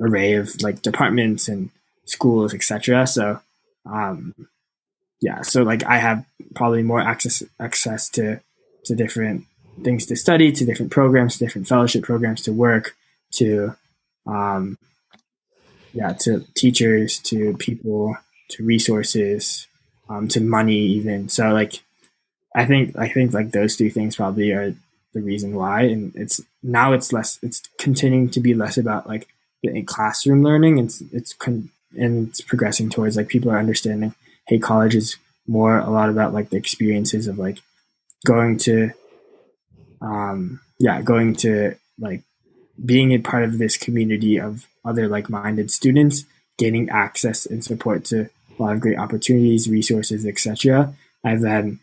array 0.00 0.34
of 0.34 0.60
like 0.60 0.82
departments 0.82 1.48
and 1.48 1.70
schools, 2.04 2.52
etc. 2.52 3.06
So, 3.06 3.40
um, 3.86 4.34
yeah, 5.20 5.42
so 5.42 5.62
like 5.62 5.84
I 5.84 5.98
have 5.98 6.24
probably 6.54 6.82
more 6.82 7.00
access 7.00 7.42
access 7.60 8.08
to 8.10 8.40
to 8.86 8.94
different 8.94 9.44
things 9.82 10.06
to 10.06 10.16
study, 10.16 10.52
to 10.52 10.64
different 10.64 10.92
programs, 10.92 11.38
to 11.38 11.44
different 11.44 11.68
fellowship 11.68 12.02
programs 12.02 12.42
to 12.42 12.52
work, 12.52 12.96
to 13.32 13.76
um, 14.26 14.78
yeah, 15.94 16.12
to 16.20 16.44
teachers, 16.54 17.18
to 17.20 17.56
people, 17.56 18.16
to 18.50 18.64
resources, 18.64 19.68
um, 20.08 20.28
to 20.28 20.40
money, 20.40 20.76
even. 20.76 21.28
So 21.28 21.50
like, 21.52 21.82
I 22.54 22.66
think 22.66 22.96
I 22.98 23.08
think 23.08 23.32
like 23.32 23.52
those 23.52 23.76
two 23.76 23.90
things 23.90 24.16
probably 24.16 24.50
are 24.50 24.74
the 25.14 25.22
reason 25.22 25.54
why, 25.54 25.82
and 25.82 26.14
it's 26.16 26.40
now 26.62 26.92
it's 26.92 27.12
less. 27.12 27.38
It's 27.42 27.62
continuing 27.78 28.28
to 28.30 28.40
be 28.40 28.54
less 28.54 28.76
about 28.76 29.06
like 29.06 29.28
the 29.62 29.82
classroom 29.82 30.42
learning. 30.42 30.78
It's 30.78 31.00
it's 31.12 31.32
con- 31.32 31.70
and 31.96 32.28
it's 32.28 32.40
progressing 32.40 32.90
towards 32.90 33.16
like 33.16 33.28
people 33.28 33.50
are 33.50 33.58
understanding. 33.58 34.14
Hey, 34.48 34.58
college 34.58 34.94
is 34.96 35.16
more 35.46 35.78
a 35.78 35.90
lot 35.90 36.10
about 36.10 36.34
like 36.34 36.50
the 36.50 36.56
experiences 36.56 37.28
of 37.28 37.38
like 37.38 37.58
going 38.26 38.58
to, 38.58 38.90
um, 40.00 40.60
yeah, 40.80 41.00
going 41.02 41.36
to 41.36 41.76
like 41.98 42.22
being 42.84 43.12
a 43.12 43.18
part 43.18 43.44
of 43.44 43.58
this 43.58 43.76
community 43.76 44.40
of 44.40 44.66
other 44.84 45.08
like-minded 45.08 45.70
students, 45.70 46.24
gaining 46.58 46.88
access 46.90 47.46
and 47.46 47.64
support 47.64 48.04
to 48.06 48.28
a 48.58 48.62
lot 48.62 48.74
of 48.74 48.80
great 48.80 48.98
opportunities, 48.98 49.68
resources, 49.68 50.26
etc., 50.26 50.94
and 51.22 51.42
then 51.42 51.80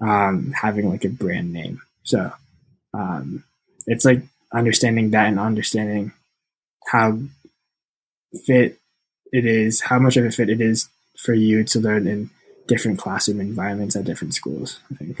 um, 0.00 0.52
having 0.52 0.88
like 0.88 1.04
a 1.04 1.08
brand 1.08 1.52
name. 1.52 1.82
So 2.04 2.32
um, 2.92 3.44
it's 3.86 4.04
like 4.04 4.22
understanding 4.52 5.10
that 5.10 5.26
and 5.26 5.38
understanding 5.38 6.12
how 6.86 7.18
fit 8.46 8.78
it 9.32 9.44
is, 9.44 9.80
how 9.80 9.98
much 9.98 10.16
of 10.16 10.24
a 10.24 10.30
fit 10.30 10.48
it 10.48 10.60
is 10.60 10.88
for 11.18 11.34
you 11.34 11.64
to 11.64 11.80
learn 11.80 12.06
in 12.06 12.30
different 12.66 12.98
classroom 12.98 13.40
environments 13.40 13.96
at 13.96 14.04
different 14.04 14.34
schools. 14.34 14.80
I 14.90 14.94
think. 14.96 15.18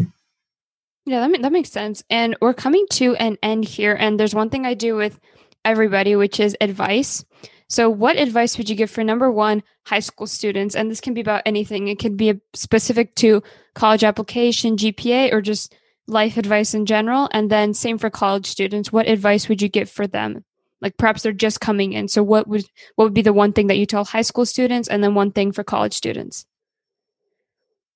Yeah, 1.06 1.26
that, 1.26 1.42
that 1.42 1.52
makes 1.52 1.70
sense. 1.70 2.02
And 2.08 2.36
we're 2.40 2.54
coming 2.54 2.86
to 2.92 3.14
an 3.16 3.36
end 3.42 3.66
here. 3.66 3.94
And 3.94 4.18
there's 4.18 4.34
one 4.34 4.50
thing 4.50 4.64
I 4.64 4.74
do 4.74 4.96
with 4.96 5.20
everybody, 5.64 6.16
which 6.16 6.40
is 6.40 6.56
advice. 6.60 7.24
So, 7.68 7.88
what 7.88 8.16
advice 8.16 8.58
would 8.58 8.68
you 8.68 8.76
give 8.76 8.90
for 8.90 9.02
number 9.02 9.30
one, 9.30 9.62
high 9.86 10.00
school 10.00 10.26
students? 10.26 10.76
And 10.76 10.90
this 10.90 11.00
can 11.00 11.14
be 11.14 11.20
about 11.20 11.42
anything, 11.46 11.88
it 11.88 11.98
could 11.98 12.16
be 12.16 12.40
specific 12.52 13.14
to 13.16 13.42
college 13.74 14.04
application, 14.04 14.76
GPA, 14.76 15.32
or 15.32 15.40
just 15.40 15.74
life 16.06 16.36
advice 16.36 16.74
in 16.74 16.86
general. 16.86 17.28
And 17.32 17.50
then, 17.50 17.74
same 17.74 17.98
for 17.98 18.10
college 18.10 18.46
students. 18.46 18.92
What 18.92 19.08
advice 19.08 19.48
would 19.48 19.62
you 19.62 19.68
give 19.68 19.90
for 19.90 20.06
them? 20.06 20.44
Like 20.80 20.98
perhaps 20.98 21.22
they're 21.22 21.32
just 21.32 21.60
coming 21.60 21.94
in. 21.94 22.08
So, 22.08 22.22
what 22.22 22.46
would 22.46 22.66
what 22.96 23.06
would 23.06 23.14
be 23.14 23.22
the 23.22 23.32
one 23.32 23.52
thing 23.52 23.68
that 23.68 23.78
you 23.78 23.86
tell 23.86 24.04
high 24.04 24.22
school 24.22 24.44
students, 24.44 24.88
and 24.88 25.02
then 25.02 25.14
one 25.14 25.32
thing 25.32 25.50
for 25.50 25.64
college 25.64 25.94
students? 25.94 26.46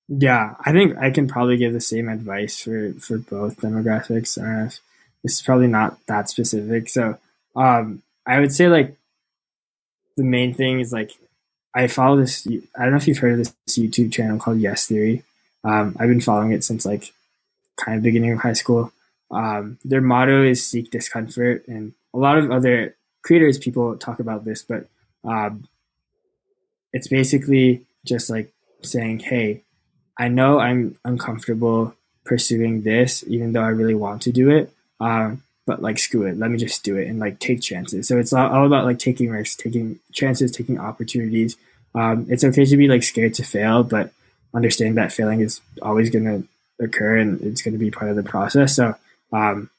Yeah, 0.07 0.55
I 0.65 0.71
think 0.71 0.97
I 0.97 1.11
can 1.11 1.27
probably 1.27 1.57
give 1.57 1.71
the 1.71 1.81
same 1.81 2.09
advice 2.09 2.59
for 2.59 2.93
for 2.93 3.19
both 3.19 3.61
demographics. 3.61 4.37
Uh, 4.41 4.71
this 5.23 5.33
is 5.35 5.41
probably 5.41 5.67
not 5.67 6.03
that 6.07 6.29
specific. 6.29 6.89
So 6.89 7.19
um, 7.55 8.01
I 8.25 8.39
would 8.39 8.51
say 8.51 8.67
like 8.67 8.95
the 10.17 10.23
main 10.23 10.53
thing 10.53 10.79
is 10.79 10.93
like 10.93 11.11
I 11.73 11.87
follow 11.87 12.17
this. 12.17 12.47
I 12.47 12.83
don't 12.83 12.91
know 12.91 12.97
if 12.97 13.07
you've 13.07 13.17
heard 13.19 13.33
of 13.33 13.37
this 13.37 13.77
YouTube 13.77 14.11
channel 14.11 14.39
called 14.39 14.59
Yes 14.59 14.87
Theory. 14.87 15.23
Um, 15.63 15.95
I've 15.99 16.09
been 16.09 16.21
following 16.21 16.51
it 16.51 16.63
since 16.63 16.85
like 16.85 17.13
kind 17.77 17.97
of 17.97 18.03
beginning 18.03 18.33
of 18.33 18.39
high 18.39 18.53
school. 18.53 18.91
Um, 19.31 19.77
their 19.85 20.01
motto 20.01 20.43
is 20.43 20.65
seek 20.65 20.89
discomfort, 20.89 21.67
and 21.67 21.93
a 22.13 22.17
lot 22.17 22.37
of 22.37 22.51
other 22.51 22.95
creators 23.21 23.57
people 23.57 23.95
talk 23.97 24.19
about 24.19 24.43
this, 24.43 24.63
but 24.63 24.87
um, 25.23 25.67
it's 26.91 27.07
basically 27.07 27.85
just 28.05 28.29
like 28.29 28.51
saying, 28.81 29.19
"Hey, 29.19 29.61
I 30.17 30.27
know 30.27 30.59
I'm 30.59 30.97
uncomfortable 31.05 31.95
pursuing 32.25 32.81
this, 32.81 33.23
even 33.27 33.53
though 33.53 33.63
I 33.63 33.69
really 33.69 33.95
want 33.95 34.21
to 34.23 34.31
do 34.31 34.49
it. 34.49 34.71
Um, 34.99 35.43
but 35.69 35.83
like, 35.83 35.99
screw 35.99 36.25
it, 36.25 36.39
let 36.39 36.49
me 36.49 36.57
just 36.57 36.83
do 36.83 36.97
it 36.97 37.07
and 37.07 37.19
like 37.19 37.37
take 37.37 37.61
chances." 37.61 38.07
So 38.07 38.17
it's 38.17 38.33
all, 38.33 38.65
about 38.65 38.85
like 38.85 38.97
taking 38.97 39.29
risks, 39.29 39.55
taking 39.55 39.99
chances, 40.11 40.51
taking 40.51 40.79
opportunities. 40.79 41.55
Um, 41.93 42.25
it's 42.27 42.43
okay 42.43 42.65
to 42.65 42.77
be 42.77 42.87
like 42.87 43.03
scared 43.03 43.35
to 43.35 43.43
fail, 43.43 43.83
but 43.83 44.11
understand 44.53 44.97
that 44.97 45.13
failing 45.13 45.41
is 45.41 45.61
always 45.81 46.09
going 46.09 46.25
to 46.25 46.47
occur 46.83 47.17
and 47.17 47.39
it's 47.41 47.61
going 47.61 47.73
to 47.73 47.85
be 47.85 47.91
part 47.91 48.09
of 48.09 48.15
the 48.15 48.23
process. 48.23 48.75
So, 48.75 48.95
um, 49.31 49.69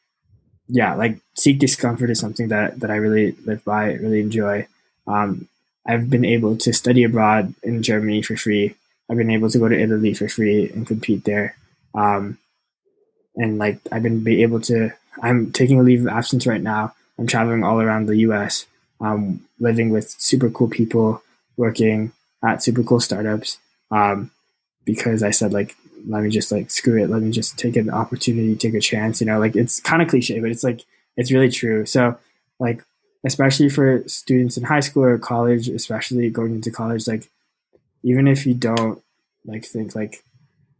yeah, 0.68 0.94
like 0.94 1.18
seek 1.34 1.58
discomfort 1.58 2.10
is 2.10 2.20
something 2.20 2.48
that, 2.48 2.78
that 2.80 2.90
I 2.90 2.96
really 2.96 3.32
live 3.44 3.64
by, 3.64 3.94
really 3.94 4.20
enjoy. 4.20 4.68
Um, 5.06 5.48
I've 5.86 6.08
been 6.08 6.24
able 6.24 6.56
to 6.58 6.72
study 6.72 7.02
abroad 7.02 7.54
in 7.62 7.82
Germany 7.82 8.22
for 8.22 8.36
free. 8.36 8.76
I've 9.08 9.16
been 9.16 9.30
able 9.30 9.50
to 9.50 9.58
go 9.58 9.68
to 9.68 9.80
Italy 9.80 10.14
for 10.14 10.28
free 10.28 10.70
and 10.70 10.86
compete 10.86 11.24
there. 11.24 11.56
Um, 11.94 12.38
and 13.34 13.58
like 13.58 13.80
I've 13.90 14.02
been 14.02 14.22
be 14.22 14.42
able 14.42 14.60
to, 14.62 14.92
I'm 15.22 15.52
taking 15.52 15.80
a 15.80 15.82
leave 15.82 16.02
of 16.02 16.08
absence 16.08 16.46
right 16.46 16.62
now. 16.62 16.94
I'm 17.18 17.26
traveling 17.26 17.64
all 17.64 17.80
around 17.80 18.06
the 18.06 18.16
U.S. 18.18 18.66
Um, 19.00 19.46
living 19.58 19.90
with 19.90 20.10
super 20.18 20.50
cool 20.50 20.68
people, 20.68 21.22
working 21.56 22.12
at 22.44 22.62
super 22.62 22.82
cool 22.82 23.00
startups. 23.00 23.58
Um, 23.90 24.30
because 24.84 25.22
I 25.22 25.30
said 25.30 25.52
like, 25.52 25.76
let 26.06 26.22
me 26.22 26.30
just 26.30 26.50
like 26.50 26.70
screw 26.70 27.02
it. 27.02 27.10
Let 27.10 27.22
me 27.22 27.30
just 27.30 27.58
take 27.58 27.76
an 27.76 27.90
opportunity, 27.90 28.56
take 28.56 28.74
a 28.74 28.80
chance. 28.80 29.20
You 29.20 29.26
know, 29.26 29.38
like 29.38 29.56
it's 29.56 29.80
kind 29.80 30.00
of 30.00 30.08
cliche, 30.08 30.40
but 30.40 30.50
it's 30.50 30.64
like 30.64 30.84
it's 31.16 31.32
really 31.32 31.50
true. 31.50 31.84
So 31.86 32.16
like 32.58 32.82
especially 33.24 33.68
for 33.68 34.02
students 34.06 34.56
in 34.56 34.64
high 34.64 34.80
school 34.80 35.04
or 35.04 35.18
college, 35.18 35.68
especially 35.68 36.30
going 36.30 36.54
into 36.54 36.70
college, 36.70 37.06
like 37.06 37.28
even 38.02 38.26
if 38.26 38.46
you 38.46 38.54
don't 38.54 39.02
like 39.44 39.64
think 39.64 39.94
like, 39.94 40.24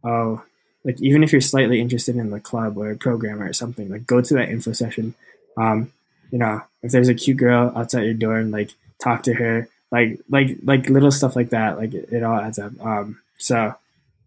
oh, 0.03 0.43
like 0.83 1.01
even 1.01 1.23
if 1.23 1.31
you're 1.31 1.41
slightly 1.41 1.79
interested 1.79 2.15
in 2.15 2.29
the 2.29 2.39
club 2.39 2.77
or 2.77 2.91
a 2.91 2.97
program 2.97 3.41
or 3.41 3.53
something, 3.53 3.89
like 3.89 4.05
go 4.07 4.21
to 4.21 4.33
that 4.35 4.49
info 4.49 4.73
session. 4.73 5.13
Um, 5.57 5.91
you 6.31 6.37
know, 6.37 6.61
if 6.81 6.91
there's 6.91 7.09
a 7.09 7.13
cute 7.13 7.37
girl 7.37 7.71
outside 7.75 8.03
your 8.03 8.13
dorm, 8.13 8.51
like 8.51 8.71
talk 8.99 9.23
to 9.23 9.33
her, 9.33 9.67
like 9.91 10.19
like 10.29 10.57
like 10.63 10.89
little 10.89 11.11
stuff 11.11 11.35
like 11.35 11.49
that. 11.49 11.77
Like 11.77 11.93
it, 11.93 12.09
it 12.11 12.23
all 12.23 12.39
adds 12.39 12.59
up. 12.59 12.73
Um, 12.81 13.19
so 13.37 13.75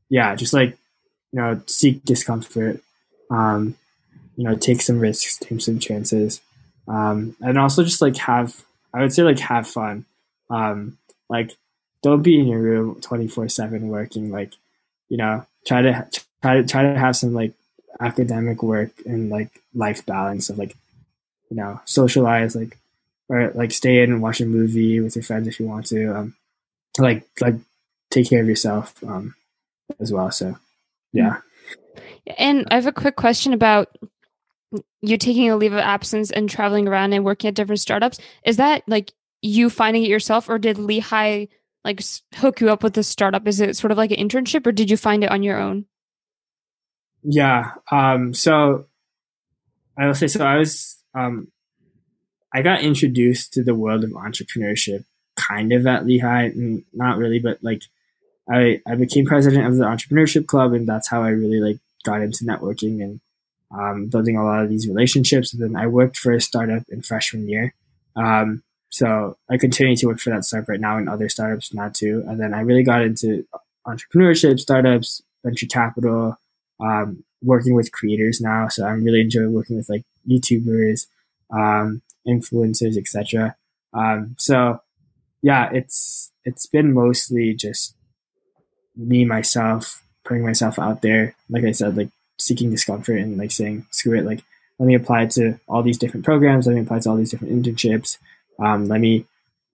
yeah, 0.09 0.35
just 0.35 0.53
like 0.53 0.71
you 1.33 1.41
know, 1.41 1.61
seek 1.67 2.05
discomfort. 2.05 2.81
Um, 3.31 3.77
you 4.37 4.45
know, 4.45 4.57
take 4.57 4.83
some 4.83 5.01
risks, 5.01 5.39
take 5.39 5.61
some 5.61 5.79
chances 5.79 6.41
um, 6.87 7.37
and 7.41 7.59
also 7.59 7.83
just 7.83 8.03
like 8.03 8.17
have 8.19 8.65
I 8.93 9.01
would 9.01 9.13
say 9.13 9.23
like 9.23 9.39
have 9.41 9.67
fun. 9.67 10.05
Um, 10.51 10.99
like 11.29 11.53
don't 12.03 12.23
be 12.23 12.39
in 12.39 12.47
your 12.47 12.61
room 12.61 13.01
twenty 13.01 13.29
four 13.29 13.49
seven 13.49 13.89
working. 13.89 14.31
Like 14.31 14.53
you 15.09 15.17
know 15.17 15.47
try 15.67 15.83
to 15.83 16.09
try 16.45 16.57
to 16.57 16.67
try 16.67 16.83
to 16.83 16.99
have 16.99 17.17
some 17.17 17.33
like 17.33 17.55
academic 18.01 18.63
work 18.63 18.91
and 19.07 19.31
like 19.31 19.63
life 19.75 20.05
balance 20.05 20.51
of 20.51 20.59
like 20.59 20.77
you 21.51 21.57
know 21.57 21.81
socialize 21.87 22.55
like 22.55 22.77
or 23.31 23.51
like 23.55 23.73
stay 23.73 24.03
in 24.03 24.13
and 24.13 24.21
watch 24.21 24.43
a 24.43 24.45
movie 24.45 25.01
with 25.01 25.17
your 25.17 25.23
friends 25.23 25.49
if 25.49 25.59
you 25.59 25.67
want 25.67 25.87
to 25.87 26.15
um 26.15 26.35
like 26.99 27.27
like 27.41 27.55
take 28.11 28.29
care 28.29 28.43
of 28.43 28.49
yourself 28.49 29.03
um 29.05 29.35
as 30.01 30.13
well 30.13 30.31
so 30.31 30.55
yeah. 31.13 31.39
And 32.37 32.67
i 32.71 32.75
have 32.75 32.87
a 32.87 32.93
quick 32.93 33.17
question 33.17 33.55
about 33.55 33.97
you 35.01 35.17
taking 35.17 35.49
a 35.49 35.57
leave 35.57 35.73
of 35.73 35.79
absence 35.79 36.31
and 36.31 36.51
traveling 36.51 36.89
around 36.89 37.15
and 37.15 37.25
working 37.25 37.49
at 37.49 37.55
different 37.55 37.81
startups. 37.81 38.19
Is 38.45 38.57
that 38.57 38.83
like 38.87 39.13
you 39.41 39.71
finding 39.71 40.03
it 40.03 40.11
yourself 40.11 40.49
or 40.49 40.59
did 40.59 40.77
lehigh 40.77 41.47
like 41.85 42.03
hook 42.35 42.61
you 42.61 42.71
up 42.71 42.83
with 42.83 42.95
this 42.95 43.07
startup? 43.07 43.47
Is 43.47 43.61
it 43.61 43.77
sort 43.77 43.93
of 43.93 43.99
like 43.99 44.11
an 44.11 44.17
internship 44.17 44.67
or 44.67 44.73
did 44.73 44.91
you 44.91 44.97
find 44.97 45.23
it 45.23 45.31
on 45.31 45.43
your 45.43 45.61
own 45.61 45.87
yeah 47.25 47.73
um 47.91 48.33
so 48.33 48.87
i 49.99 50.07
will 50.07 50.15
say 50.15 50.27
so 50.27 50.45
i 50.45 50.57
was 50.57 51.03
um 51.15 51.49
i 52.53 52.63
got 52.63 52.83
introduced 52.83 53.53
to 53.53 53.65
the 53.65 53.75
world 53.75 54.05
of 54.05 54.11
entrepreneurship 54.11 55.05
kind 55.37 55.73
of 55.73 55.87
at 55.87 56.07
lehigh 56.07 56.45
and 56.45 56.85
not 56.93 57.19
really 57.19 57.39
but 57.39 57.59
like 57.63 57.83
i 58.49 58.81
i 58.87 58.95
became 58.95 59.25
president 59.25 59.67
of 59.67 59.77
the 59.77 59.85
entrepreneurship 59.85 60.47
club 60.47 60.73
and 60.73 60.87
that's 60.87 61.09
how 61.09 61.23
i 61.23 61.31
really 61.31 61.61
like 61.61 61.79
got 62.05 62.21
into 62.21 62.45
networking 62.45 63.03
and 63.03 63.21
um, 63.77 64.07
building 64.07 64.37
a 64.37 64.45
lot 64.45 64.63
of 64.63 64.69
these 64.69 64.87
relationships. 64.87 65.53
And 65.53 65.63
then 65.63 65.77
I 65.77 65.87
worked 65.87 66.17
for 66.17 66.33
a 66.33 66.41
startup 66.41 66.85
in 66.89 67.03
freshman 67.03 67.49
year. 67.49 67.75
Um, 68.17 68.63
so 68.91 69.37
I 69.51 69.57
continue 69.57 69.97
to 69.97 70.07
work 70.07 70.21
for 70.21 70.31
that 70.31 70.45
startup 70.45 70.69
right 70.69 70.81
now 70.81 70.97
and 70.97 71.09
other 71.09 71.29
startups 71.29 71.75
now 71.75 71.89
too. 71.89 72.23
And 72.29 72.39
then 72.41 72.55
I 72.55 72.61
really 72.61 72.85
got 72.85 73.03
into 73.03 73.47
entrepreneurship, 73.87 74.61
startups, 74.61 75.23
venture 75.45 75.67
capital, 75.67 76.39
um, 76.85 77.25
working 77.43 77.75
with 77.75 77.93
creators 77.93 78.41
now. 78.41 78.69
So 78.69 78.87
I'm 78.87 79.05
really 79.05 79.23
enjoying 79.23 79.53
working 79.53 79.77
with 79.77 79.89
like 79.89 80.05
YouTubers, 80.29 81.07
um, 81.51 82.03
influencers, 82.27 82.97
etc. 82.97 83.57
Um, 83.93 84.37
so 84.39 84.81
yeah, 85.43 85.71
it's 85.73 86.33
it's 86.45 86.67
been 86.67 86.93
mostly 86.93 87.55
just 87.55 87.95
me 88.97 89.25
myself 89.25 90.03
putting 90.25 90.45
myself 90.45 90.79
out 90.79 91.03
there. 91.03 91.35
Like 91.49 91.65
I 91.65 91.73
said, 91.73 91.97
like 91.97 92.09
seeking 92.39 92.71
discomfort 92.71 93.19
and 93.19 93.39
like 93.39 93.51
saying 93.51 93.87
screw 93.91 94.19
it 94.19 94.25
like 94.25 94.43
let 94.79 94.87
me 94.87 94.95
apply 94.95 95.27
to 95.27 95.59
all 95.69 95.83
these 95.83 95.99
different 95.99 96.25
programs 96.25 96.67
let 96.67 96.75
me 96.75 96.83
apply 96.83 96.99
to 96.99 97.09
all 97.09 97.17
these 97.17 97.31
different 97.31 97.55
internships 97.55 98.19
um, 98.59 98.87
let 98.87 99.01
me 99.01 99.25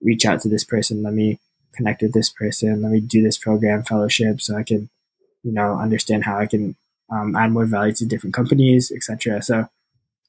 reach 0.01 0.25
out 0.25 0.41
to 0.41 0.47
this 0.47 0.63
person 0.63 1.03
let 1.03 1.13
me 1.13 1.39
connect 1.73 2.01
with 2.01 2.13
this 2.13 2.29
person 2.29 2.81
let 2.81 2.91
me 2.91 2.99
do 2.99 3.21
this 3.21 3.37
program 3.37 3.83
fellowship 3.83 4.39
so 4.41 4.55
i 4.55 4.63
can 4.63 4.89
you 5.43 5.51
know 5.51 5.77
understand 5.79 6.23
how 6.23 6.37
i 6.37 6.45
can 6.45 6.75
um, 7.11 7.35
add 7.35 7.51
more 7.51 7.65
value 7.65 7.93
to 7.93 8.05
different 8.05 8.33
companies 8.33 8.91
etc 8.91 9.41
so 9.41 9.67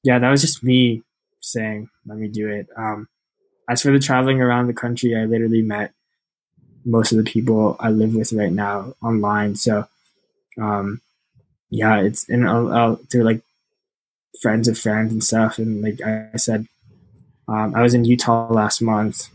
yeah 0.03 0.18
that 0.18 0.31
was 0.31 0.40
just 0.40 0.62
me 0.62 1.03
saying 1.40 1.88
let 2.07 2.18
me 2.18 2.29
do 2.29 2.49
it 2.49 2.68
um, 2.77 3.09
as 3.68 3.83
for 3.83 3.92
the 3.92 3.99
traveling 3.99 4.40
around 4.40 4.66
the 4.66 4.73
country 4.73 5.16
i 5.16 5.25
literally 5.25 5.62
met 5.62 5.92
most 6.85 7.12
of 7.12 7.18
the 7.18 7.25
people 7.25 7.77
i 7.81 7.88
live 7.88 8.14
with 8.14 8.33
right 8.33 8.53
now 8.53 8.92
online 9.03 9.55
so 9.55 9.87
um, 10.61 11.01
yeah, 11.71 12.01
it's 12.01 12.29
and 12.29 12.49
I'll, 12.49 12.73
I'll 12.73 12.97
through 13.11 13.25
like 13.25 13.40
friends 14.40 14.68
of 14.68 14.79
friends 14.79 15.12
and 15.12 15.25
stuff. 15.25 15.59
And 15.59 15.83
like 15.83 16.01
I 16.03 16.37
said, 16.37 16.66
um, 17.49 17.75
I 17.75 17.83
was 17.83 17.95
in 17.95 18.05
Utah 18.05 18.53
last 18.53 18.83
month 18.83 19.29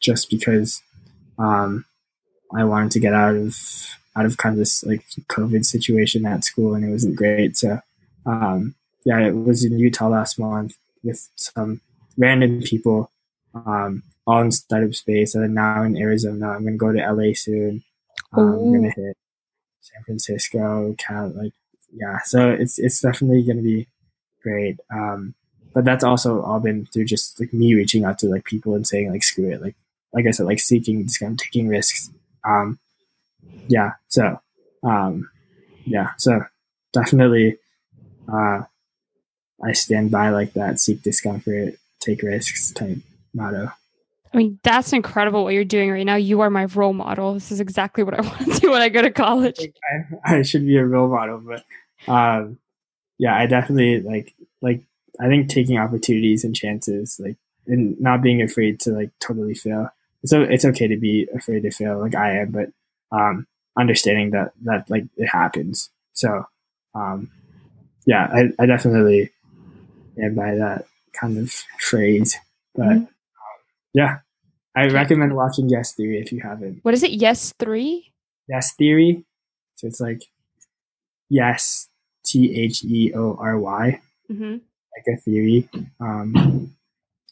just 0.00 0.30
because 0.30 0.82
um, 1.38 1.84
I 2.54 2.64
wanted 2.64 2.92
to 2.92 3.00
get 3.00 3.14
out 3.14 3.34
of 3.34 3.56
out 4.16 4.26
of 4.26 4.36
kind 4.36 4.54
of 4.54 4.58
this 4.58 4.84
like 4.84 5.04
COVID 5.28 5.64
situation 5.64 6.26
at 6.26 6.44
school, 6.44 6.74
and 6.74 6.84
it 6.84 6.90
wasn't 6.90 7.16
great. 7.16 7.56
So 7.56 7.80
um, 8.26 8.74
yeah, 9.04 9.20
it 9.20 9.32
was 9.32 9.64
in 9.64 9.78
Utah 9.78 10.08
last 10.08 10.38
month 10.38 10.76
with 11.02 11.28
some 11.36 11.80
random 12.16 12.62
people, 12.62 13.10
um, 13.54 14.02
all 14.26 14.42
in 14.42 14.50
startup 14.50 14.94
space, 14.94 15.34
and 15.34 15.54
now 15.54 15.82
in 15.82 15.96
Arizona. 15.96 16.50
I'm 16.50 16.64
gonna 16.64 16.76
go 16.76 16.92
to 16.92 17.12
LA 17.12 17.34
soon. 17.34 17.82
Um, 18.32 18.48
I'm 18.48 18.72
gonna 18.72 18.92
hit 18.94 19.16
San 19.80 20.02
Francisco, 20.04 20.94
Cal, 20.98 21.28
like 21.28 21.52
yeah, 21.94 22.18
so 22.24 22.50
it's 22.50 22.78
it's 22.78 23.00
definitely 23.00 23.42
going 23.42 23.58
to 23.58 23.62
be 23.62 23.86
great. 24.42 24.80
Um, 24.92 25.34
but 25.72 25.84
that's 25.84 26.04
also 26.04 26.42
all 26.42 26.60
been 26.60 26.86
through 26.86 27.04
just 27.04 27.38
like 27.40 27.52
me 27.52 27.74
reaching 27.74 28.04
out 28.04 28.18
to 28.20 28.28
like 28.28 28.44
people 28.44 28.74
and 28.74 28.86
saying 28.86 29.10
like 29.10 29.22
screw 29.22 29.50
it, 29.50 29.62
like 29.62 29.76
like 30.12 30.26
I 30.26 30.30
said, 30.32 30.46
like 30.46 30.60
seeking, 30.60 31.06
just 31.06 31.20
kind 31.20 31.32
of 31.32 31.38
taking 31.38 31.68
risks. 31.68 32.10
Um, 32.44 32.78
yeah, 33.68 33.92
so 34.08 34.40
um, 34.82 35.30
yeah, 35.84 36.10
so 36.18 36.44
definitely, 36.92 37.58
uh, 38.32 38.62
I 39.62 39.72
stand 39.72 40.10
by 40.10 40.30
like 40.30 40.54
that 40.54 40.80
seek 40.80 41.02
discomfort, 41.02 41.74
take 42.00 42.22
risks 42.22 42.72
type 42.72 42.98
motto. 43.32 43.72
I 44.32 44.36
mean, 44.36 44.58
that's 44.64 44.92
incredible 44.92 45.44
what 45.44 45.54
you're 45.54 45.64
doing 45.64 45.92
right 45.92 46.04
now. 46.04 46.16
You 46.16 46.40
are 46.40 46.50
my 46.50 46.64
role 46.64 46.92
model. 46.92 47.34
This 47.34 47.52
is 47.52 47.60
exactly 47.60 48.02
what 48.02 48.14
I 48.14 48.20
want 48.26 48.52
to 48.52 48.60
do 48.60 48.70
when 48.70 48.82
I 48.82 48.88
go 48.88 49.00
to 49.00 49.10
college. 49.10 49.60
I, 50.24 50.38
I 50.38 50.42
should 50.42 50.66
be 50.66 50.76
a 50.76 50.84
role 50.84 51.08
model, 51.08 51.40
but 51.40 51.64
um, 52.12 52.58
yeah, 53.18 53.36
I 53.36 53.46
definitely 53.46 54.00
like 54.00 54.34
like 54.60 54.82
I 55.20 55.28
think 55.28 55.48
taking 55.48 55.78
opportunities 55.78 56.44
and 56.44 56.54
chances, 56.54 57.20
like 57.22 57.36
and 57.66 57.98
not 58.00 58.22
being 58.22 58.42
afraid 58.42 58.80
to 58.80 58.90
like 58.90 59.10
totally 59.20 59.54
fail. 59.54 59.90
So 60.26 60.42
it's 60.42 60.64
okay 60.64 60.88
to 60.88 60.96
be 60.96 61.28
afraid 61.34 61.62
to 61.62 61.70
fail, 61.70 62.00
like 62.00 62.14
I 62.14 62.38
am, 62.38 62.50
but 62.50 62.70
um, 63.12 63.46
understanding 63.78 64.30
that 64.30 64.52
that 64.64 64.88
like 64.90 65.04
it 65.16 65.26
happens. 65.26 65.90
So 66.12 66.46
um, 66.94 67.30
yeah, 68.06 68.28
I, 68.32 68.62
I 68.62 68.66
definitely 68.66 69.30
am 70.22 70.34
by 70.34 70.54
that 70.54 70.86
kind 71.12 71.38
of 71.38 71.50
phrase. 71.78 72.36
But 72.74 72.86
mm-hmm. 72.86 73.04
yeah, 73.92 74.18
I 74.76 74.86
recommend 74.86 75.34
watching 75.34 75.68
Yes 75.68 75.94
Theory 75.94 76.18
if 76.18 76.32
you 76.32 76.40
haven't. 76.40 76.80
What 76.82 76.94
is 76.94 77.02
it? 77.02 77.12
Yes 77.12 77.52
three. 77.58 78.12
Yes 78.48 78.74
Theory. 78.74 79.24
So 79.76 79.86
it's 79.86 80.00
like 80.00 80.22
yes 81.28 81.88
T 82.24 82.54
H 82.60 82.84
E 82.84 83.12
O 83.14 83.36
R 83.40 83.58
Y 83.58 84.00
Mm-hmm. 84.32 84.52
like 84.96 85.18
a 85.18 85.20
theory. 85.20 85.68
Um, 86.00 86.74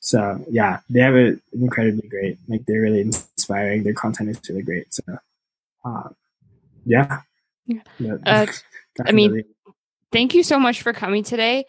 so 0.01 0.45
yeah, 0.51 0.80
they 0.90 1.01
have 1.01 1.16
it 1.16 1.40
incredibly 1.53 2.07
great. 2.07 2.38
Like 2.47 2.66
they're 2.66 2.82
really 2.82 3.01
inspiring. 3.01 3.82
Their 3.82 3.95
content 3.95 4.28
is 4.28 4.40
really 4.49 4.62
great. 4.62 4.93
So 4.93 5.03
uh, 5.84 6.09
yeah. 6.85 7.20
Yeah. 7.66 7.80
Yeah, 7.99 8.14
Uh, 8.26 8.47
I 9.07 9.12
mean. 9.12 9.45
Thank 10.12 10.35
you 10.35 10.43
so 10.43 10.59
much 10.59 10.83
for 10.83 10.93
coming 10.93 11.24
today. 11.24 11.64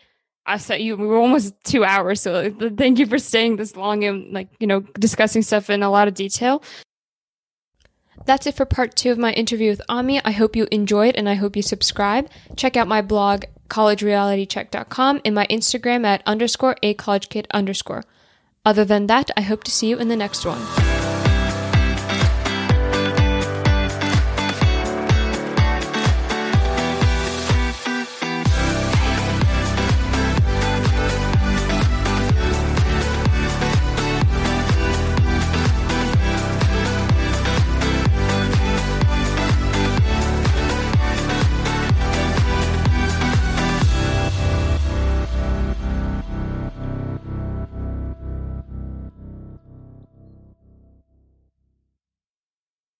I 0.46 0.58
said 0.58 0.82
you 0.82 0.98
we 0.98 1.08
were 1.08 1.18
almost 1.18 1.56
two 1.64 1.86
hours, 1.86 2.20
so 2.20 2.54
thank 2.78 3.00
you 3.00 3.06
for 3.06 3.18
staying 3.18 3.56
this 3.56 3.78
long 3.78 4.04
and 4.04 4.34
like 4.34 4.50
you 4.60 4.68
know 4.68 4.82
discussing 5.00 5.42
stuff 5.42 5.70
in 5.70 5.82
a 5.82 5.90
lot 5.90 6.10
of 6.10 6.14
detail. 6.14 6.62
That's 8.26 8.46
it 8.46 8.56
for 8.56 8.66
part 8.66 8.96
two 8.96 9.12
of 9.12 9.18
my 9.18 9.32
interview 9.32 9.70
with 9.70 9.82
Ami. 9.88 10.24
I 10.24 10.32
hope 10.32 10.56
you 10.56 10.68
enjoyed 10.72 11.16
and 11.16 11.28
I 11.30 11.36
hope 11.36 11.56
you 11.56 11.62
subscribe. 11.62 12.30
Check 12.56 12.78
out 12.78 12.88
my 12.88 13.02
blog, 13.02 13.46
collegerealitycheck.com, 13.70 15.22
and 15.26 15.36
my 15.36 15.48
Instagram 15.48 16.06
at 16.06 16.22
underscore 16.26 16.76
a 16.84 16.94
college 16.94 17.30
kid 17.30 17.48
underscore. 17.52 18.04
Other 18.66 18.86
than 18.86 19.08
that, 19.08 19.32
I 19.36 19.42
hope 19.42 19.64
to 19.66 19.72
see 19.72 19.90
you 19.90 19.98
in 19.98 20.10
the 20.10 20.16
next 20.16 20.46
one. 20.46 20.93